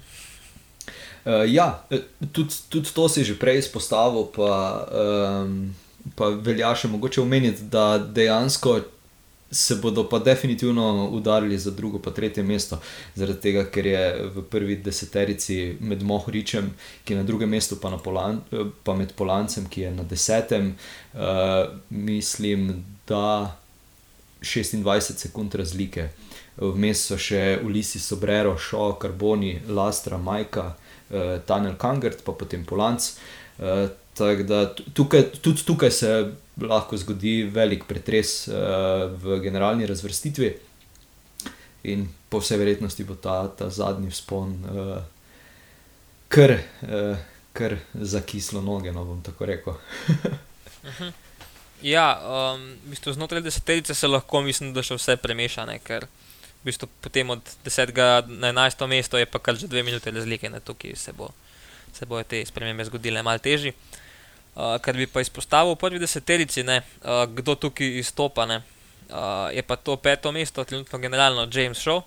Uh, 1.26 1.34
ja, 1.48 1.86
tudi, 2.32 2.54
tudi 2.70 2.90
to 2.94 3.10
si 3.10 3.24
že 3.24 3.40
prej 3.40 3.64
izpostavil, 3.64 4.28
pa, 4.36 4.52
um, 4.92 5.76
pa 6.16 6.28
velja 6.28 6.76
še 6.76 6.92
mogoče 6.92 7.22
omeniti, 7.22 7.64
da 7.72 7.98
dejansko, 7.98 8.82
se 9.54 9.76
bodo 9.76 10.10
pa 10.10 10.20
definitivno 10.20 11.10
udarili 11.12 11.58
za 11.58 11.72
drugo, 11.72 12.00
pa 12.00 12.12
tretje 12.12 12.44
mesto, 12.44 12.80
zaradi 13.16 13.40
tega, 13.40 13.66
ker 13.70 13.86
je 13.86 14.04
v 14.36 14.44
prvi 14.50 14.76
deseterici 14.76 15.78
med 15.80 16.04
Mohoričem, 16.04 16.72
ki 17.06 17.14
je 17.14 17.18
na 17.18 17.24
drugem 17.24 17.50
mestu, 17.50 17.78
pa, 17.82 17.92
Polan, 18.04 18.42
pa 18.84 18.96
med 18.96 19.14
Polancem, 19.16 19.70
ki 19.70 19.82
je 19.82 19.92
na 19.92 20.04
desetem, 20.04 20.74
uh, 21.14 21.20
mislim, 21.90 22.84
da 23.08 23.56
26 24.42 25.18
sekund 25.28 25.56
razlike. 25.56 26.10
Vmes 26.58 27.08
so 27.08 27.18
še 27.18 27.60
Ulisi 27.66 28.00
Sobrero, 28.00 28.58
Šo, 28.58 28.94
Carboni, 29.02 29.60
Lastra, 29.68 30.18
Majka, 30.18 30.74
uh, 30.74 31.36
Tanel 31.46 31.78
Kangert, 31.78 32.26
pa 32.26 32.34
potem 32.34 32.66
Polanc. 32.66 33.12
Uh, 33.58 33.90
Tako 34.14 34.44
da 34.44 34.76
tukaj, 34.94 35.24
tudi 35.42 35.64
tukaj 35.66 35.92
se 35.92 36.10
lahko 36.62 36.98
zgodi 36.98 37.44
velik 37.50 37.88
pretres 37.90 38.48
uh, 38.48 39.10
v 39.10 39.40
generalni 39.42 39.88
razvrstitvi, 39.90 40.52
in 41.84 42.08
po 42.30 42.40
vsej 42.40 42.58
verjetnosti 42.58 43.04
bo 43.04 43.16
ta, 43.16 43.48
ta 43.48 43.70
zadnji 43.70 44.12
spon 44.12 44.56
uh, 44.64 45.02
kar, 46.28 46.56
uh, 46.88 47.18
kar 47.54 47.78
za 47.94 48.22
kislo 48.22 48.62
noge, 48.62 48.92
no 48.92 49.06
bom 49.06 49.22
tako 49.22 49.46
rekel. 49.46 49.76
Mhm. 50.84 51.12
ja, 51.96 52.08
um, 52.24 52.68
v 52.86 52.96
bistvu 52.96 53.14
znotraj 53.14 53.42
deseterice 53.42 53.94
se 53.94 54.08
lahko, 54.08 54.42
mislim, 54.42 54.74
da 54.74 54.84
še 54.84 54.96
vse 54.96 55.18
premešane, 55.20 55.80
ker 55.84 56.08
v 56.64 56.72
bistvu 56.72 56.88
potem 57.04 57.30
od 57.30 57.44
10. 57.66 57.92
na 58.40 58.54
11. 58.56 58.88
mesto 58.88 59.20
je 59.20 59.28
pa 59.28 59.40
kar 59.40 59.60
že 59.60 59.68
dve 59.68 59.84
minute 59.84 60.12
razlike, 60.12 60.50
ne 60.50 60.64
tukaj 60.64 60.96
se 60.96 61.12
bo. 61.12 61.34
Se 61.94 62.06
bojo 62.06 62.24
te 62.24 62.40
spremembe 62.46 62.86
zgodile 62.88 63.22
malo 63.22 63.38
težje. 63.38 63.76
Uh, 64.54 64.54
Uh, 64.54 64.78
kar 64.78 64.94
bi 64.94 65.08
pa 65.10 65.18
izpostavil 65.18 65.74
v 65.74 65.82
prvi 65.82 65.98
deseterici, 65.98 66.62
ne, 66.62 66.84
uh, 67.02 67.26
kdo 67.26 67.56
tukaj 67.58 67.98
izstopa. 67.98 68.46
Ne, 68.46 68.60
uh, 69.10 69.50
je 69.50 69.64
pa 69.66 69.74
to 69.82 69.98
peto 69.98 70.30
mesto, 70.30 70.62
trenutno 70.62 71.00
generalno 71.02 71.48
James 71.50 71.82
Shaw, 71.82 72.04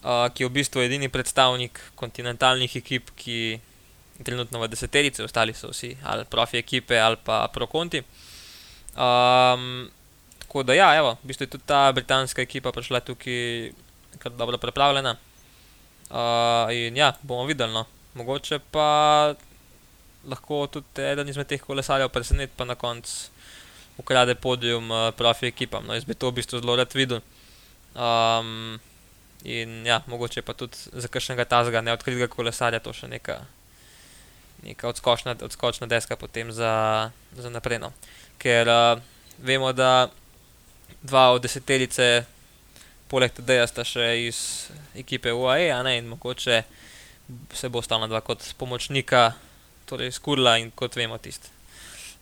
uh, 0.00 0.32
ki 0.32 0.42
je 0.42 0.48
v 0.48 0.54
bistvu 0.56 0.80
edini 0.80 1.12
predstavnik 1.12 1.76
kontinentalnih 1.92 2.72
ekip, 2.80 3.12
ki 3.12 3.60
trenutno 4.24 4.64
v 4.64 4.70
deseterici, 4.72 5.20
ostali 5.20 5.52
so 5.52 5.68
vsi 5.68 5.92
ali 6.08 6.24
profi 6.24 6.56
ekipe 6.56 6.96
ali 6.96 7.20
pa 7.20 7.44
prokonti. 7.52 8.00
Um, 8.96 9.92
tako 10.40 10.64
da, 10.64 10.72
ja, 10.72 10.88
evo, 10.96 11.18
v 11.20 11.28
bistvu 11.28 11.44
je 11.44 11.52
tudi 11.52 11.68
ta 11.68 11.92
britanska 11.92 12.40
ekipa 12.40 12.72
prišla 12.72 13.04
tukaj 13.04 13.76
kar 14.16 14.32
dobro 14.32 14.56
pripravljena. 14.56 15.18
Uh, 16.08 16.72
in 16.72 16.96
ja, 16.96 17.12
bomo 17.20 17.44
videli, 17.44 17.76
no. 17.76 17.84
mogoče 18.16 18.58
pa 18.72 19.36
lahko 20.26 20.66
tudi 20.66 21.02
eden 21.02 21.28
izmed 21.28 21.46
teh 21.46 21.60
kolesarjev 21.62 22.10
preseneti, 22.12 22.52
pa 22.56 22.64
na 22.64 22.74
koncu 22.74 23.30
ukrade 23.98 24.34
podium 24.34 24.90
uh, 24.90 25.10
profi 25.16 25.46
ekipam. 25.46 25.86
No, 25.86 25.94
jaz 25.94 26.04
bi 26.06 26.14
to 26.14 26.30
v 26.30 26.38
bistvu 26.38 26.60
zelo 26.62 26.76
rad 26.78 26.94
videl. 26.94 27.20
Um, 27.98 28.78
in 29.44 29.86
ja, 29.86 30.02
mogoče 30.06 30.42
pa 30.42 30.54
tudi 30.54 30.78
za 30.92 31.08
kakšnega 31.08 31.44
tazga 31.44 31.82
neodkritega 31.82 32.30
kolesarja 32.30 32.80
to 32.82 32.92
še 32.94 33.08
neka, 33.10 33.40
neka 34.62 34.88
odskočna, 34.88 35.34
odskočna 35.42 35.90
deska 35.90 36.16
potem 36.16 36.52
za, 36.54 37.10
za 37.34 37.50
naprej. 37.50 37.82
No. 37.82 37.92
Ker 38.38 38.70
uh, 38.70 39.02
vemo, 39.42 39.72
da 39.72 40.10
dva 41.02 41.30
od 41.34 41.42
deseterice, 41.42 42.26
poleg 43.10 43.34
tega, 43.34 43.66
sta 43.66 43.86
še 43.86 44.12
iz 44.28 44.38
ekipe 44.98 45.34
UAE, 45.34 45.70
in 45.98 46.10
mogoče 46.10 46.62
se 47.54 47.68
bo 47.68 47.82
stala 47.82 48.06
dva 48.06 48.22
kot 48.24 48.46
pomočnika 48.58 49.32
torej 49.88 50.12
skurla 50.12 50.58
in 50.62 50.70
kot 50.76 50.96
vemo, 50.96 51.18
tisti 51.18 51.58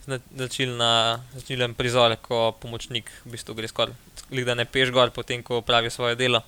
značilen 0.07 1.75
prizor, 1.75 2.15
ko 2.23 2.55
pomočnik 2.61 3.11
v 3.25 3.35
bistvu 3.35 3.57
gre 3.59 3.69
skoraj, 3.69 3.95
da 4.47 4.55
ne 4.55 4.65
peš 4.65 4.93
gor, 4.95 5.11
potem 5.11 5.43
ko 5.43 5.63
pravi 5.67 5.91
svoje 5.91 6.17
delo. 6.17 6.43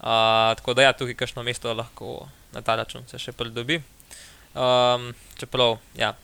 Uh, 0.00 0.56
tako 0.56 0.74
da 0.74 0.88
ja, 0.88 0.92
tukaj 0.96 1.14
kakšno 1.14 1.42
mesto 1.44 1.74
lahko 1.76 2.28
na 2.54 2.62
ta 2.64 2.74
račun 2.80 3.04
se 3.06 3.18
še 3.20 3.34
pridobi. 3.36 3.82
Um, 4.56 5.10
čeprav, 5.38 5.76
ja, 5.94 6.14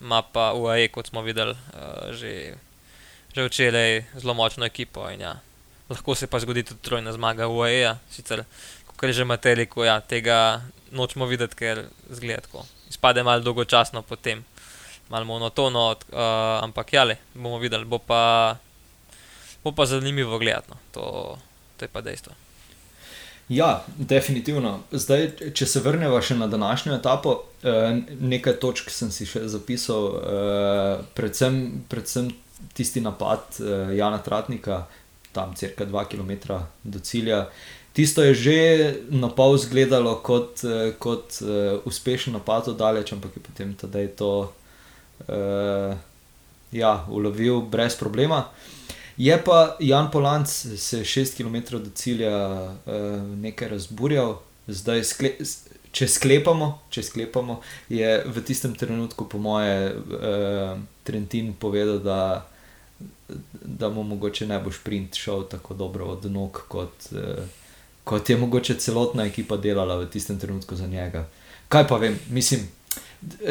ima 0.00 0.20
pa 0.22 0.50
UAE, 0.58 0.88
kot 0.92 1.08
smo 1.08 1.22
videli, 1.22 1.54
uh, 1.54 2.10
že, 2.18 2.56
že 3.32 3.46
včeraj 3.46 4.02
zelo 4.18 4.34
močno 4.34 4.66
ekipo 4.66 5.06
in 5.08 5.22
ja, 5.22 5.36
lahko 5.88 6.18
se 6.18 6.26
pa 6.26 6.42
zgodi 6.42 6.66
tudi 6.66 6.82
trojna 6.82 7.14
zmaga 7.14 7.48
UAE, 7.48 7.78
-ja. 7.86 7.94
sicer, 8.10 8.44
ko 9.00 9.08
že 9.08 9.24
ima 9.24 9.40
teliko, 9.40 9.84
ja, 9.84 10.00
tega 10.04 10.60
nočemo 10.92 11.24
videti, 11.26 11.56
ker 11.56 11.86
zgleda 12.12 12.44
tako 12.44 12.66
izpade 12.90 13.22
malo 13.22 13.40
dolgočasno, 13.40 14.02
potem 14.02 14.44
malo 15.08 15.24
monotono, 15.24 15.90
uh, 15.90 16.18
ampak 16.60 16.92
ja, 16.92 17.06
bomo 17.34 17.58
videli, 17.58 17.84
bo 17.84 17.98
pa, 17.98 18.56
bo 19.64 19.72
pa 19.72 19.86
zanimivo 19.86 20.38
gledati. 20.38 20.70
No. 20.70 20.76
To, 20.92 21.38
to 21.76 21.84
je 21.84 21.88
pa 21.88 22.00
dejstvo. 22.00 22.32
Ja, 23.48 23.84
definitivno. 23.96 24.80
Zdaj, 24.92 25.50
če 25.54 25.66
se 25.66 25.80
vrnemo 25.82 26.20
še 26.22 26.36
na 26.38 26.46
današnjo 26.46 26.94
etapo, 26.94 27.32
eh, 27.66 27.96
nekaj 28.20 28.60
točk 28.62 28.92
sem 28.94 29.10
si 29.10 29.26
še 29.26 29.48
zapisal, 29.50 30.06
eh, 30.06 31.00
predvsem, 31.18 31.56
predvsem 31.90 32.28
tisti 32.76 33.00
napad 33.00 33.56
uh, 33.58 33.88
Jana 33.96 34.18
Tratnika, 34.22 34.84
tam 35.32 35.54
crka 35.54 35.86
2 35.86 36.04
km 36.08 36.58
do 36.84 36.98
cilja. 36.98 37.48
Tisto 37.92 38.22
je 38.22 38.34
že 38.34 38.58
na 39.10 39.28
pol 39.28 39.54
izgledalo 39.54 40.16
kot, 40.22 40.62
uh, 40.64 40.94
kot 40.98 41.42
uh, 41.42 41.80
uspešen 41.84 42.32
napad 42.32 42.70
daleč, 42.78 43.12
ampak 43.12 43.36
je 43.36 43.42
potem 43.42 43.74
tudi 43.74 44.08
to 44.16 44.52
uh, 45.28 45.96
ja, 46.72 47.06
ulovil 47.10 47.60
brez 47.60 47.96
problema. 47.96 48.48
Je 49.16 49.44
pa 49.44 49.76
Jan 49.80 50.10
Polanc 50.10 50.48
se 50.48 51.00
6 51.04 51.36
km 51.36 51.76
do 51.76 51.90
cilja 51.94 52.46
uh, 52.62 52.72
nekaj 53.36 53.68
razburjal, 53.68 54.38
zdaj 54.66 55.04
skle, 55.04 55.30
če, 55.92 56.08
sklepamo, 56.08 56.70
če 56.90 57.02
sklepamo, 57.02 57.58
je 57.92 58.14
v 58.24 58.42
tistem 58.46 58.74
trenutku, 58.74 59.26
po 59.28 59.38
moje, 59.38 59.92
uh, 59.92 60.78
Trentin 61.04 61.52
povedal, 61.52 61.98
da, 61.98 62.46
da 63.64 63.88
mu 63.88 64.02
mogoče 64.02 64.46
ne 64.46 64.58
bo 64.60 64.72
sprint 64.72 65.16
šel 65.16 65.46
tako 65.48 65.74
dobro 65.74 66.04
od 66.04 66.24
nog, 66.30 66.62
kot, 66.68 67.12
uh, 67.12 67.44
kot 68.04 68.30
je 68.30 68.36
mogoče 68.36 68.74
celotna 68.78 69.24
ekipa 69.26 69.56
delala 69.56 69.96
v 69.96 70.10
tistem 70.10 70.38
trenutku 70.38 70.76
za 70.76 70.86
njega. 70.86 71.28
Kaj 71.68 71.88
pa 71.88 71.96
vem, 71.96 72.18
mislim. 72.30 72.68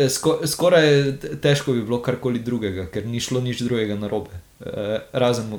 Sko, 0.10 0.40
skoraj 0.48 1.14
težko 1.42 1.74
bi 1.74 1.84
bilo 1.86 2.02
karkoli 2.02 2.40
drugega, 2.40 2.88
ker 2.90 3.06
ni 3.06 3.22
šlo 3.22 3.42
nič 3.42 3.62
drugega 3.62 3.96
na 3.96 4.10
robe. 4.10 4.34
E, 4.60 4.98
razen 5.14 5.54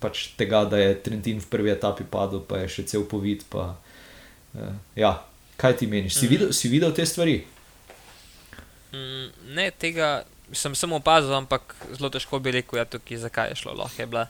pač 0.00 0.26
tega, 0.36 0.64
da 0.68 0.78
je 0.78 0.92
Trentin 1.02 1.40
v 1.40 1.48
prvi 1.50 1.72
etapi 1.72 2.04
padel, 2.10 2.44
pa 2.44 2.60
je 2.62 2.68
še 2.76 2.84
cel 2.92 3.06
povid. 3.08 3.46
Pa, 3.50 3.72
e, 4.52 4.68
ja, 5.00 5.16
kaj 5.56 5.78
ti 5.80 5.88
meniš? 5.90 6.18
Si, 6.20 6.26
mm. 6.26 6.30
videl, 6.30 6.52
si 6.52 6.70
videl 6.70 6.92
te 6.94 7.06
stvari? 7.08 7.40
Mm, 8.92 9.26
ne, 9.56 9.70
tega 9.74 10.10
sem 10.52 10.74
samo 10.74 10.96
opazil, 10.96 11.34
ampak 11.34 11.74
zelo 11.92 12.10
težko 12.10 12.38
bi 12.38 12.54
rekel, 12.54 12.78
ja, 12.78 12.84
tukaj, 12.84 13.18
zakaj 13.18 13.50
je 13.50 13.62
šlo. 13.62 13.74
Lahko 13.74 14.02
je 14.02 14.06
bila 14.06 14.26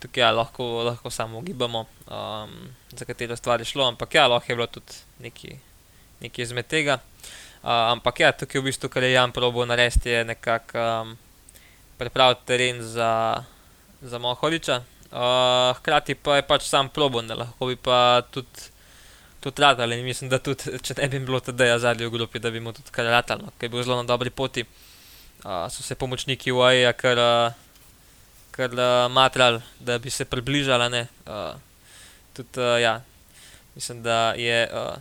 tukaj, 0.00 0.22
ja, 0.22 0.30
lahko, 0.30 0.82
lahko 0.86 1.10
samo 1.10 1.38
ugibamo, 1.38 1.86
um, 2.06 2.54
za 2.92 3.04
katero 3.04 3.36
stvar 3.36 3.60
je 3.60 3.64
šlo, 3.64 3.88
ampak 3.88 4.14
ja, 4.14 4.26
lahko 4.26 4.52
je 4.52 4.56
bilo 4.56 4.66
tudi 4.66 4.94
nekaj 6.20 6.44
izmed 6.44 6.66
tega. 6.66 7.00
Uh, 7.62 7.92
ampak 7.92 8.20
ja, 8.20 8.32
tukaj 8.32 8.60
v 8.60 8.70
bistvu, 8.70 8.88
kar 8.88 9.02
je 9.02 9.12
Jan 9.12 9.32
probo 9.32 9.66
narediti, 9.66 10.08
je 10.08 10.24
nekako 10.24 10.78
um, 10.78 11.16
pripraviti 11.98 12.46
teren 12.46 12.82
za, 12.82 13.42
za 14.02 14.18
Mohoriča. 14.18 14.82
Uh, 15.10 15.76
hkrati 15.76 16.14
pa 16.14 16.36
je 16.38 16.46
pač 16.46 16.68
sam 16.68 16.88
probo, 16.88 17.22
da 17.22 17.34
lahko 17.34 17.66
bi 17.66 17.76
pa 17.76 18.22
tudi, 18.30 18.70
tudi 19.40 19.62
radili. 19.62 20.02
Mislim, 20.02 20.30
da 20.30 20.38
tudi, 20.38 20.78
če 20.78 20.94
ne 21.02 21.08
bi 21.08 21.18
bilo 21.18 21.40
tedaj 21.40 21.78
zadnji 21.82 22.06
v 22.06 22.14
grupi, 22.14 22.38
da 22.38 22.50
bi 22.50 22.62
mu 22.62 22.72
tudi 22.72 22.94
kar 22.94 23.10
radili, 23.10 23.44
no, 23.44 23.52
ker 23.58 23.68
je 23.68 23.74
bil 23.74 23.82
zelo 23.82 23.98
na 24.00 24.08
dobri 24.08 24.30
poti. 24.30 24.64
Uh, 25.44 25.66
so 25.72 25.82
se 25.82 25.94
pomočniki 25.94 26.52
UAE 26.52 26.92
kar, 26.92 27.18
uh, 27.18 27.52
kar 28.50 28.74
uh, 28.76 29.12
matrali, 29.12 29.60
da 29.80 29.98
bi 29.98 30.10
se 30.10 30.24
približali. 30.24 31.06
Uh, 31.26 31.54
tudi, 32.32 32.60
uh, 32.60 32.80
ja, 32.80 33.00
mislim, 33.74 34.02
da 34.02 34.32
je. 34.36 34.68
Uh, 34.72 34.98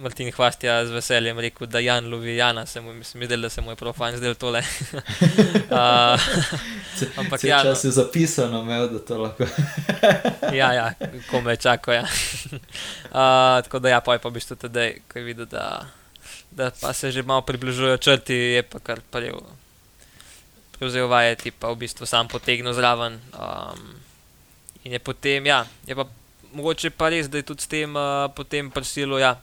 Martin 0.00 0.30
Hvast 0.32 0.64
je 0.64 0.86
z 0.86 0.90
veseljem 0.90 1.38
rekel, 1.38 1.66
da 1.66 1.78
Jan 1.78 2.10
lovi 2.10 2.36
Jana, 2.36 2.66
se 2.66 2.80
mu 2.80 2.92
je 2.92 3.26
zdelo, 3.26 3.42
da 3.42 3.48
se 3.48 3.60
mu 3.60 3.70
je 3.70 3.76
profan 3.76 4.16
zdel 4.16 4.34
tole. 4.34 4.58
uh, 5.70 6.20
ampak 7.16 7.44
ja, 7.44 7.62
če 7.62 7.74
si 7.74 7.90
zapisal, 7.90 8.54
imel 8.62 8.88
da 8.92 8.98
to 8.98 9.18
lahko. 9.18 9.46
ja, 10.52 10.72
ja, 10.72 10.92
kome 11.30 11.56
čako. 11.56 11.92
Ja. 11.92 12.02
uh, 12.06 13.62
tako 13.64 13.78
da 13.78 13.88
ja, 13.88 14.00
pa 14.00 14.14
je 14.14 14.22
pa 14.22 14.28
v 14.28 14.38
bistvu 14.38 14.56
tudi, 14.56 15.02
ko 15.08 15.18
je 15.18 15.24
videl, 15.24 15.46
da, 15.50 15.86
da 16.50 16.70
pa 16.80 16.92
se 16.92 17.12
že 17.12 17.22
malo 17.22 17.42
približujejo 17.42 17.96
črti, 17.96 18.34
je 18.34 18.62
pa 18.62 18.78
kar 18.78 19.00
prejel. 19.10 19.40
Prevzel 20.78 21.08
vajeti, 21.08 21.50
pa 21.50 21.72
v 21.74 21.82
bistvu 21.82 22.06
sam 22.06 22.28
potegnil 22.28 22.72
zraven. 22.72 23.18
Um, 23.34 23.98
in 24.84 24.92
je 24.94 25.00
potem, 25.02 25.46
ja, 25.46 25.66
je 25.86 25.94
pa 25.94 26.06
mogoče 26.52 26.90
pa 26.90 27.10
res, 27.10 27.28
da 27.28 27.38
je 27.38 27.48
tudi 27.50 27.62
s 27.62 27.68
tem 27.68 27.90
uh, 27.96 28.30
potem 28.30 28.70
prisilil, 28.70 29.18
ja, 29.18 29.34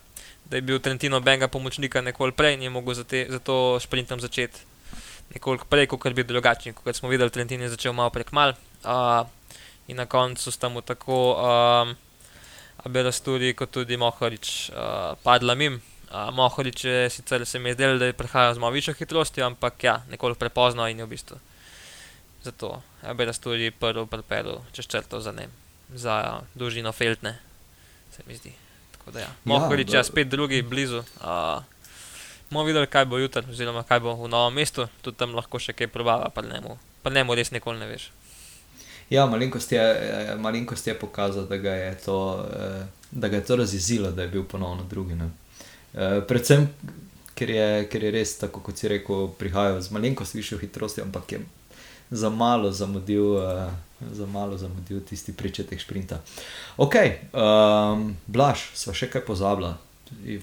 da 0.45 0.57
je 0.57 0.63
bil 0.63 0.79
Trentino 0.79 1.19
benga 1.19 1.47
pomočnika 1.47 2.01
nekoliko 2.01 2.37
prej 2.37 2.55
in 2.55 2.61
je 2.65 2.69
mogel 2.69 2.93
za, 2.93 3.03
to 3.43 3.79
sprintom 3.79 4.19
začeti 4.19 4.75
nekoliko 5.33 5.65
prej, 5.65 5.87
kot 5.87 6.13
bi 6.13 6.23
bil 6.23 6.35
drugačen. 6.35 6.73
Kot 6.73 6.95
smo 6.95 7.09
videli, 7.09 7.29
Trentino 7.29 7.65
je 7.65 7.73
začel 7.73 7.93
malo 7.93 8.09
prek 8.09 8.31
mal 8.31 8.53
uh, 8.85 9.25
in 9.87 9.97
na 9.97 10.05
koncu 10.05 10.51
sta 10.51 10.69
mu 10.69 10.81
tako 10.81 11.35
um, 11.35 11.95
Abelasturi 12.85 13.53
kot 13.57 13.71
tudi 13.71 13.97
Mohorič 13.97 14.69
uh, 14.69 15.17
padla 15.23 15.55
mim. 15.55 15.81
Uh, 16.15 16.31
Mohorič 16.31 16.83
je 16.85 17.09
sicer 17.09 17.43
se 17.45 17.59
mi 17.59 17.73
zdel, 17.73 17.99
da 17.99 18.07
je 18.07 18.15
prehajal 18.15 18.53
z 18.55 18.63
malo 18.63 18.71
višjo 18.71 18.93
hitrostjo, 18.95 19.45
ampak 19.45 19.83
ja, 19.83 19.97
nekoliko 20.09 20.39
prepozno 20.39 20.87
in 20.87 21.03
je 21.03 21.05
v 21.05 21.11
bistvu 21.11 21.39
zato 22.45 22.81
Abelasturi 23.01 23.71
prvi 23.71 24.05
pripel 24.05 24.61
čez 24.71 24.85
črto 24.87 25.21
za 25.21 25.31
ne, 25.31 25.49
za 25.93 26.41
dolžino 26.53 26.91
feltne, 26.91 27.39
se 28.13 28.21
mi 28.27 28.35
zdi. 28.37 28.53
Ja. 29.13 29.29
Mohorič 29.43 29.93
je 29.93 29.97
ja, 29.97 30.03
spet 30.03 30.29
drugi, 30.29 30.61
blizu. 30.61 31.03
Uh, 31.21 31.61
bomo 32.49 32.65
videli, 32.65 32.87
kaj 32.87 33.05
bo 33.05 33.17
jutri, 33.17 33.45
oziroma 33.49 33.83
kaj 33.85 33.99
bo 34.01 34.15
v 34.17 34.29
novem 34.29 34.61
mestu, 34.61 34.87
tudi 35.01 35.17
tam 35.17 35.35
lahko 35.37 35.61
še 35.61 35.73
kaj 35.77 35.89
probava, 35.93 36.29
pa 36.33 37.09
ne 37.13 37.23
mu 37.23 37.37
res 37.37 37.53
nikoli 37.53 37.81
ne 37.81 37.89
veš. 37.89 38.09
Ja, 39.13 39.27
malenkost 39.29 39.69
je, 39.69 39.81
malenkost 40.41 40.87
je 40.87 40.97
pokazal, 40.97 41.45
da 41.45 41.57
ga 41.61 41.73
je 41.77 41.93
to, 42.01 42.17
eh, 42.49 42.85
da 43.11 43.29
ga 43.29 43.37
je 43.37 43.45
to 43.45 43.55
razjezilo, 43.61 44.09
da 44.11 44.25
je 44.25 44.33
bil 44.33 44.47
ponovno 44.49 44.89
drugi. 44.89 45.13
Ne. 45.13 45.29
Eh, 45.95 46.21
predvsem, 46.27 46.67
ker 47.39 47.49
je, 47.49 47.67
ker 47.87 48.03
je 48.03 48.11
res, 48.11 48.33
tako 48.39 48.59
kot 48.59 48.75
si 48.75 48.89
rekel, 48.91 49.29
prihajal 49.39 49.79
z 49.79 49.95
malenkost 49.95 50.35
višjo 50.35 50.59
hitrostjo, 50.59 51.05
ampak 51.07 51.31
je 51.31 51.39
za 52.11 52.29
malo 52.29 52.71
zamudil, 52.71 53.39
uh, 53.39 53.71
za 54.11 54.25
malo 54.25 54.57
zamudil 54.57 54.99
tisti 55.07 55.33
pričetek 55.33 55.81
sprinta. 55.81 56.19
Ok, 56.77 56.95
um, 57.31 58.11
Blaž, 58.27 58.67
sva 58.75 58.93
še 58.93 59.07
kaj 59.09 59.23
pozabila, 59.25 59.71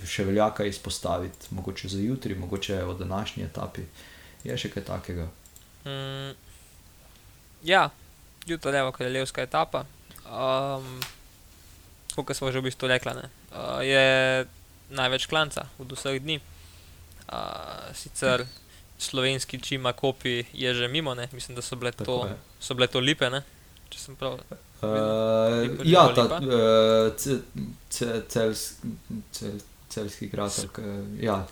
še 0.08 0.24
velja 0.26 0.48
kaj 0.56 0.72
izpostaviti, 0.72 1.52
mogoče 1.54 1.92
za 1.92 2.00
jutri, 2.00 2.34
mogoče 2.34 2.80
v 2.88 2.96
današnji 2.98 3.44
etapi. 3.44 3.84
Je 4.42 4.56
še 4.58 4.72
kaj 4.72 4.88
takega? 4.88 5.28
Mm, 5.84 6.32
ja, 7.68 7.84
jutri 8.48 8.74
je 8.74 8.88
kraljevska 8.96 9.44
etapa. 9.44 9.84
Um, 10.26 10.98
kot 12.16 12.34
smo 12.34 12.50
že 12.50 12.64
v 12.64 12.72
bistvu 12.72 12.88
rekli, 12.88 13.12
uh, 13.20 13.84
je 13.84 14.02
največ 14.92 15.26
klanca 15.26 15.66
od 15.78 15.92
vseh 15.96 16.20
dni. 16.22 16.40
Uh, 17.32 17.90
sicer 17.96 18.44
slovenski 18.98 19.58
čima 19.60 19.92
kopi 19.92 20.44
je 20.52 20.74
že 20.74 20.88
mimo, 20.88 21.14
ne? 21.14 21.28
mislim, 21.32 21.56
da 21.56 21.62
so 21.62 21.76
bile, 21.76 21.92
to, 21.92 22.28
so 22.60 22.74
bile 22.74 22.86
to 22.86 23.00
lipe, 23.00 23.30
ne? 23.30 23.42
če 23.90 23.98
sem 23.98 24.16
prav. 24.16 24.38
Uh, 24.82 25.82
ja, 25.84 26.06
ta 26.16 26.38
uh, 26.40 27.12
celski 29.88 30.28
grad, 30.32 30.56
ja, 31.20 31.42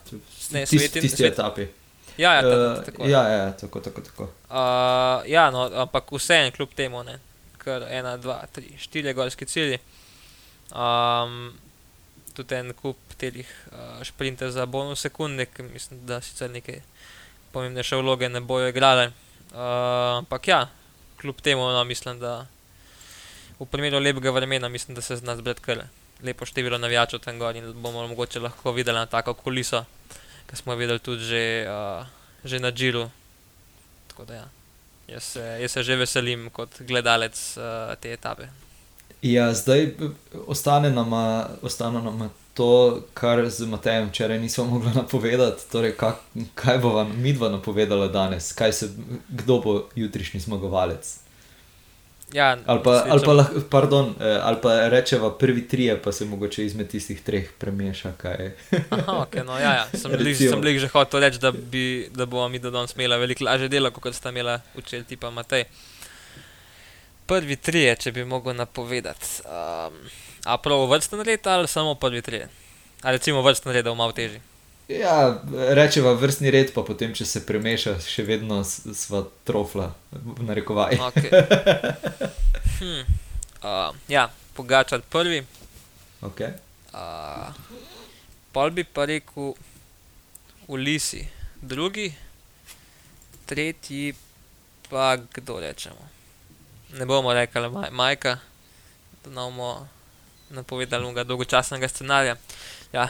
tisti 0.66 1.26
etapi. 1.26 1.68
Ja, 2.20 2.35
ja, 2.35 2.42
tako, 2.42 2.83
tako, 2.85 3.09
ja, 3.09 3.22
ja, 3.29 3.53
tako, 3.57 3.81
tako, 3.81 4.00
tako. 4.05 4.29
Uh, 4.50 5.29
ja, 5.31 5.50
no, 5.50 5.68
ampak 5.85 6.11
vseeno, 6.12 6.53
kljub 6.57 6.74
temu, 6.76 7.03
ne, 7.07 7.18
kar 7.61 7.87
ena, 7.88 8.16
dva, 8.20 8.40
tri, 8.53 8.72
štiri 8.81 9.14
gorske 9.16 9.46
cilje. 9.48 9.79
Um, 10.70 11.53
tudi 12.40 12.57
en 12.57 12.72
kup 12.76 13.16
teh 13.20 13.42
uh, 13.44 14.00
sprintov 14.07 14.53
za 14.57 14.64
bonus 14.66 15.05
sekunde, 15.05 15.46
ki 15.46 15.68
mislim, 15.68 16.05
da 16.09 16.20
sicer 16.24 16.50
nekaj 16.50 16.81
pomembnejše 17.53 18.00
vloge 18.00 18.29
ne 18.29 18.40
bojo 18.40 18.70
igrali. 18.72 19.11
Uh, 19.53 20.22
ampak 20.22 20.48
ja, 20.48 20.61
kljub 21.20 21.40
temu, 21.44 21.68
no, 21.74 21.85
mislim, 21.85 22.20
da 22.20 22.46
v 23.61 23.66
primeru 23.68 24.00
lepega 24.00 24.31
vremena, 24.31 24.68
mislim, 24.68 24.94
da 24.94 25.03
se 25.03 25.16
z 25.16 25.26
nas 25.26 25.42
bredkele. 25.44 25.88
Lepo 26.22 26.46
število 26.46 26.79
navijačev 26.79 27.20
tam 27.20 27.38
gor 27.38 27.57
in 27.57 27.72
bomo 27.83 28.07
mogoče 28.09 28.40
lahko 28.40 28.72
videli 28.72 28.98
na 28.98 29.07
tako 29.07 29.35
kuliso, 29.35 29.85
ki 30.48 30.57
smo 30.57 30.76
videli 30.76 30.98
tudi 30.98 31.24
že, 31.24 31.44
uh, 31.68 32.07
že 32.44 32.59
na 32.59 32.72
Džiru. 32.72 33.11
Tako 34.09 34.24
da 34.24 34.35
ja, 34.35 34.48
jaz 35.09 35.22
se, 35.37 35.44
jaz 35.61 35.72
se 35.72 35.83
že 35.83 35.96
veselim 35.96 36.50
kot 36.50 36.81
gledalec 36.81 37.37
uh, 37.57 37.94
te 38.00 38.12
etape. 38.12 38.48
Ja, 39.23 39.55
zdaj 39.55 39.94
ostane 40.46 40.90
nam, 40.90 41.11
ostane 41.62 42.03
nam 42.03 42.31
to, 42.55 43.01
kar 43.14 43.51
z 43.51 43.66
Matejem 43.66 44.09
včeraj 44.09 44.38
nismo 44.38 44.64
mogli 44.64 44.90
napovedati. 44.94 45.62
Torej, 45.73 45.96
kak, 45.96 46.16
kaj 46.55 46.79
bo 46.79 46.88
vam 46.88 47.12
midva 47.16 47.49
napovedala 47.49 48.09
danes, 48.09 48.55
se, 48.73 48.88
kdo 49.29 49.59
bo 49.59 49.88
jutrišnji 49.94 50.40
zmagovalec? 50.40 51.18
Ja, 52.33 52.57
ali, 52.66 52.81
pa, 52.85 53.05
ali, 53.09 53.23
pa, 53.27 53.44
pardon, 53.70 54.14
eh, 54.20 54.38
ali 54.42 54.57
pa 54.62 54.88
rečeva 54.88 55.33
prvi 55.38 55.68
tri, 55.68 55.90
pa 56.05 56.12
se 56.12 56.25
mogoče 56.25 56.64
izmed 56.64 56.88
tistih 56.88 57.23
treh 57.23 57.49
premeša. 57.59 58.12
Aha, 58.90 59.27
okay, 59.27 59.42
no, 59.46 59.59
ja, 59.59 59.73
ja. 59.75 59.87
Sem 59.99 60.12
bil 60.62 60.79
že 60.79 60.88
hotel 60.88 61.20
reči, 61.20 61.38
da, 61.38 61.53
da 62.14 62.27
bomo 62.27 62.49
mi 62.49 62.59
do 62.59 62.70
danes 62.70 62.94
imeli 62.94 63.18
veliko 63.18 63.44
lažje 63.44 63.68
delo, 63.68 63.90
kot 63.90 64.14
sta 64.14 64.31
imela 64.31 64.61
učitelj 64.77 65.05
tipa 65.05 65.31
Matej. 65.31 65.64
Prvi 67.31 67.57
tri, 67.57 67.85
če 67.95 68.11
bi 68.12 68.27
mogel 68.27 68.59
napovedati. 68.59 69.45
Um, 69.47 69.95
A 70.45 70.57
prav 70.59 70.88
vrsten 70.90 71.21
red 71.21 71.47
ali 71.47 71.69
samo 71.69 71.95
prvi 71.95 72.23
tri? 72.23 72.43
Ali 73.03 73.16
recimo 73.16 73.43
vrsten 73.43 73.73
red, 73.73 73.85
da 73.85 73.90
je 73.90 73.97
malo 73.97 74.12
težji? 74.12 74.40
Ja, 74.88 75.43
rečeva 75.55 76.12
vrstni 76.12 76.51
red, 76.51 76.73
pa 76.75 76.83
potem, 76.83 77.12
če 77.14 77.25
se 77.25 77.45
premeša, 77.47 77.99
še 78.03 78.25
vedno 78.27 78.62
sva 78.66 79.23
trofla, 79.47 79.93
v 80.11 80.47
narekovaj. 80.49 80.99
Okay. 81.11 81.31
Hm. 82.81 83.03
Uh, 83.61 83.93
ja, 84.09 84.31
pogačar 84.57 85.03
prvi. 85.12 85.43
Okay. 86.25 86.55
Uh, 86.97 87.53
pol 88.57 88.73
bi 88.73 88.87
pa 88.88 89.05
rekel 89.05 89.53
Ulisi, 90.73 91.21
drugi, 91.61 92.09
tretji 93.45 94.14
pa 94.88 95.19
kdo 95.21 95.61
rečemo. 95.61 96.09
Ne 96.92 97.07
bomo 97.07 97.33
rekli 97.33 97.68
maj, 97.70 97.90
Majka, 97.90 98.38
da 99.24 99.31
ne 99.31 99.37
bomo 99.37 99.88
napovedali 100.50 101.05
unega 101.05 101.24
dolgočasnega 101.24 101.88
scenarija. 101.88 102.37
Ja, 102.92 103.09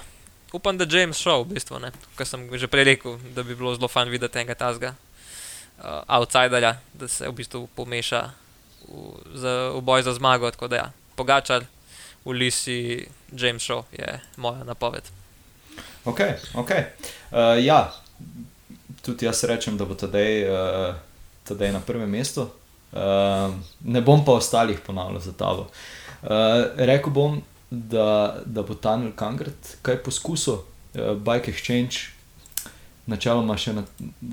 upam, 0.53 0.79
da 0.79 0.87
James 0.89 1.19
šel 1.19 1.45
v 1.45 1.55
bistvu? 1.55 1.81
Kot 2.17 2.29
sem 2.29 2.49
že 2.59 2.69
prej 2.69 2.85
rekel, 2.85 3.17
da 3.35 3.43
bi 3.43 3.57
bilo 3.57 3.75
zelo 3.75 3.89
fajn 3.89 4.13
videti 4.13 4.39
enega 4.39 4.55
tazga 4.55 4.95
uh, 5.81 6.03
outsiderja, 6.07 6.77
da 6.93 7.09
se 7.09 7.29
v 7.29 7.33
bistvu 7.33 7.69
pomeša 7.75 8.31
v, 8.89 9.13
za, 9.35 9.73
v 9.75 9.81
boj 9.81 10.03
za 10.03 10.15
zmago. 10.15 10.51
Tako 10.51 10.69
da 10.69 10.77
ja, 10.77 10.89
pogačar. 11.17 11.65
V 12.25 12.37
Lisi 12.37 13.09
James 13.33 13.65
Shaw 13.65 13.85
je 13.93 14.21
moja 14.37 14.65
napoved. 14.65 15.03
Ok, 16.05 16.21
ok. 16.55 16.71
Uh, 16.71 17.57
ja, 17.65 17.95
tudi 19.03 19.25
jaz 19.25 19.45
rečem, 19.45 19.79
da 19.81 19.89
bo 19.89 19.97
tedaj, 19.97 20.45
uh, 20.45 20.95
tedaj 21.49 21.73
na 21.73 21.81
prvem 21.81 22.11
mestu. 22.11 22.51
Uh, 22.93 23.55
ne 23.85 24.01
bom 24.01 24.25
pa 24.25 24.33
ostalih 24.33 24.81
ponavljal 24.87 25.21
za 25.21 25.33
tavo. 25.33 25.69
Uh, 26.23 26.29
rekel 26.77 27.13
bom, 27.13 27.43
da, 27.71 28.37
da 28.47 28.63
bo 28.63 28.75
Tunnel 28.75 29.13
Kangert 29.17 29.77
kaj 29.83 30.03
poskusil, 30.03 30.55
uh, 30.55 31.15
Bike 31.15 31.53
Exchange. 31.53 32.11
Načeloma 33.07 33.57
še, 33.59 33.73
na, 33.75 33.85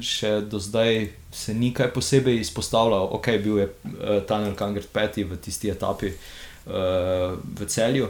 še 0.03 0.31
do 0.45 0.59
zdaj 0.61 1.07
se 1.33 1.53
ni 1.53 1.69
kaj 1.73 1.91
posebej 1.93 2.41
izpostavljal, 2.41 3.07
ok, 3.17 3.29
bil 3.43 3.61
je 3.61 3.69
uh, 3.69 4.17
Tunnel 4.27 4.57
Kangert 4.57 4.89
peti 4.93 5.23
v 5.23 5.37
tisti 5.41 5.69
etapi 5.73 6.11
uh, 6.13 7.37
v 7.37 7.69
celju. 7.69 8.09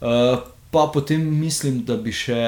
Uh, 0.00 0.42
pa 0.70 0.86
potem 0.92 1.22
mislim, 1.40 1.80
da 1.86 1.96
bi 1.96 2.12
še, 2.12 2.42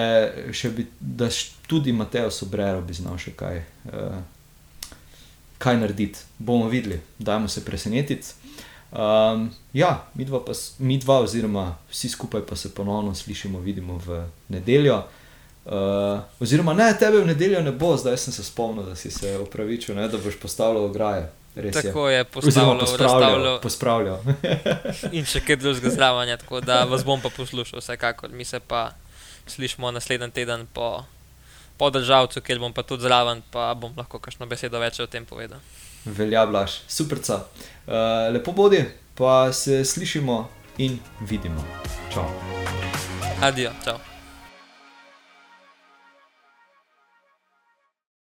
še 0.53 0.73
bi, 0.75 0.87
da 1.01 1.31
tudi 1.71 1.95
Mateo 1.95 2.31
Sobrero 2.35 2.83
bi 2.83 2.99
znal 2.99 3.19
še 3.19 3.33
kaj, 3.39 3.63
uh, 3.93 4.19
kaj 5.59 5.77
narediti. 5.77 6.19
Bomo 6.39 6.69
videli, 6.69 7.01
dajmo 7.19 7.49
se 7.49 7.65
presenetiti. 7.65 8.27
Um, 8.91 9.51
ja, 9.73 10.07
mi 10.15 10.25
dva, 10.25 10.45
pa, 10.45 10.53
mi 10.79 10.99
dva, 10.99 11.21
oziroma 11.21 11.77
vsi 11.91 12.09
skupaj 12.09 12.41
pa 12.49 12.57
se 12.57 12.75
ponovno 12.75 13.15
slišimo, 13.15 13.61
vidimo 13.61 14.01
v 14.07 14.25
nedeljo. 14.49 15.03
Uh, 15.65 16.21
oziroma, 16.41 16.73
ne, 16.75 16.95
tebe 16.99 17.21
v 17.21 17.27
nedeljo 17.27 17.61
ne 17.63 17.73
bo, 17.73 17.97
zdaj 17.97 18.17
sem 18.17 18.33
se 18.33 18.45
spomnil, 18.45 18.87
da 18.89 18.97
si 18.97 19.11
se 19.11 19.39
opravičil, 19.39 19.97
ne, 19.97 20.09
da 20.09 20.19
boš 20.19 20.39
postavljal 20.41 20.85
ograje. 20.85 21.29
Res 21.55 21.77
je. 21.77 21.83
Tako 21.83 22.09
je 22.09 22.25
Oziroma, 22.35 22.79
postavljal, 22.79 22.79
pospravljal. 22.79 23.21
razstavljal 23.21 23.61
pospravljal. 23.61 24.19
in 25.19 25.27
še 25.27 25.43
kaj 25.45 25.57
drugega 25.57 25.91
zraven, 25.91 26.33
tako 26.39 26.61
da 26.61 26.85
vas 26.85 27.05
bom 27.05 27.21
pa 27.21 27.29
poslušal, 27.35 27.83
vsekakor. 27.83 28.31
Mi 28.31 28.45
se 28.45 28.61
pa 28.61 28.93
slišimo 29.47 29.91
naslednji 29.91 30.31
teden 30.31 30.67
po, 30.73 31.03
po 31.79 31.91
državcu, 31.91 32.43
kjer 32.43 32.59
bom 32.59 32.75
pa 32.75 32.83
tudi 32.83 33.07
zraven, 33.07 33.43
pa 33.51 33.71
bom 33.75 33.95
lahko 33.97 34.19
kakšno 34.19 34.47
besedo 34.51 34.81
več 34.83 35.01
o 35.01 35.07
tem 35.07 35.27
povedal. 35.27 35.63
Velja, 36.05 36.47
blaš, 36.47 36.81
superca. 36.89 37.45
Uh, 37.87 38.29
lepo 38.35 38.53
bodi, 38.53 38.85
pa 39.19 39.53
se 39.53 39.85
slišimo 39.85 40.43
in 40.79 40.99
vidimo. 41.21 41.65
Čau. 42.15 42.29
Adijo, 43.43 43.73
čau. 43.85 44.18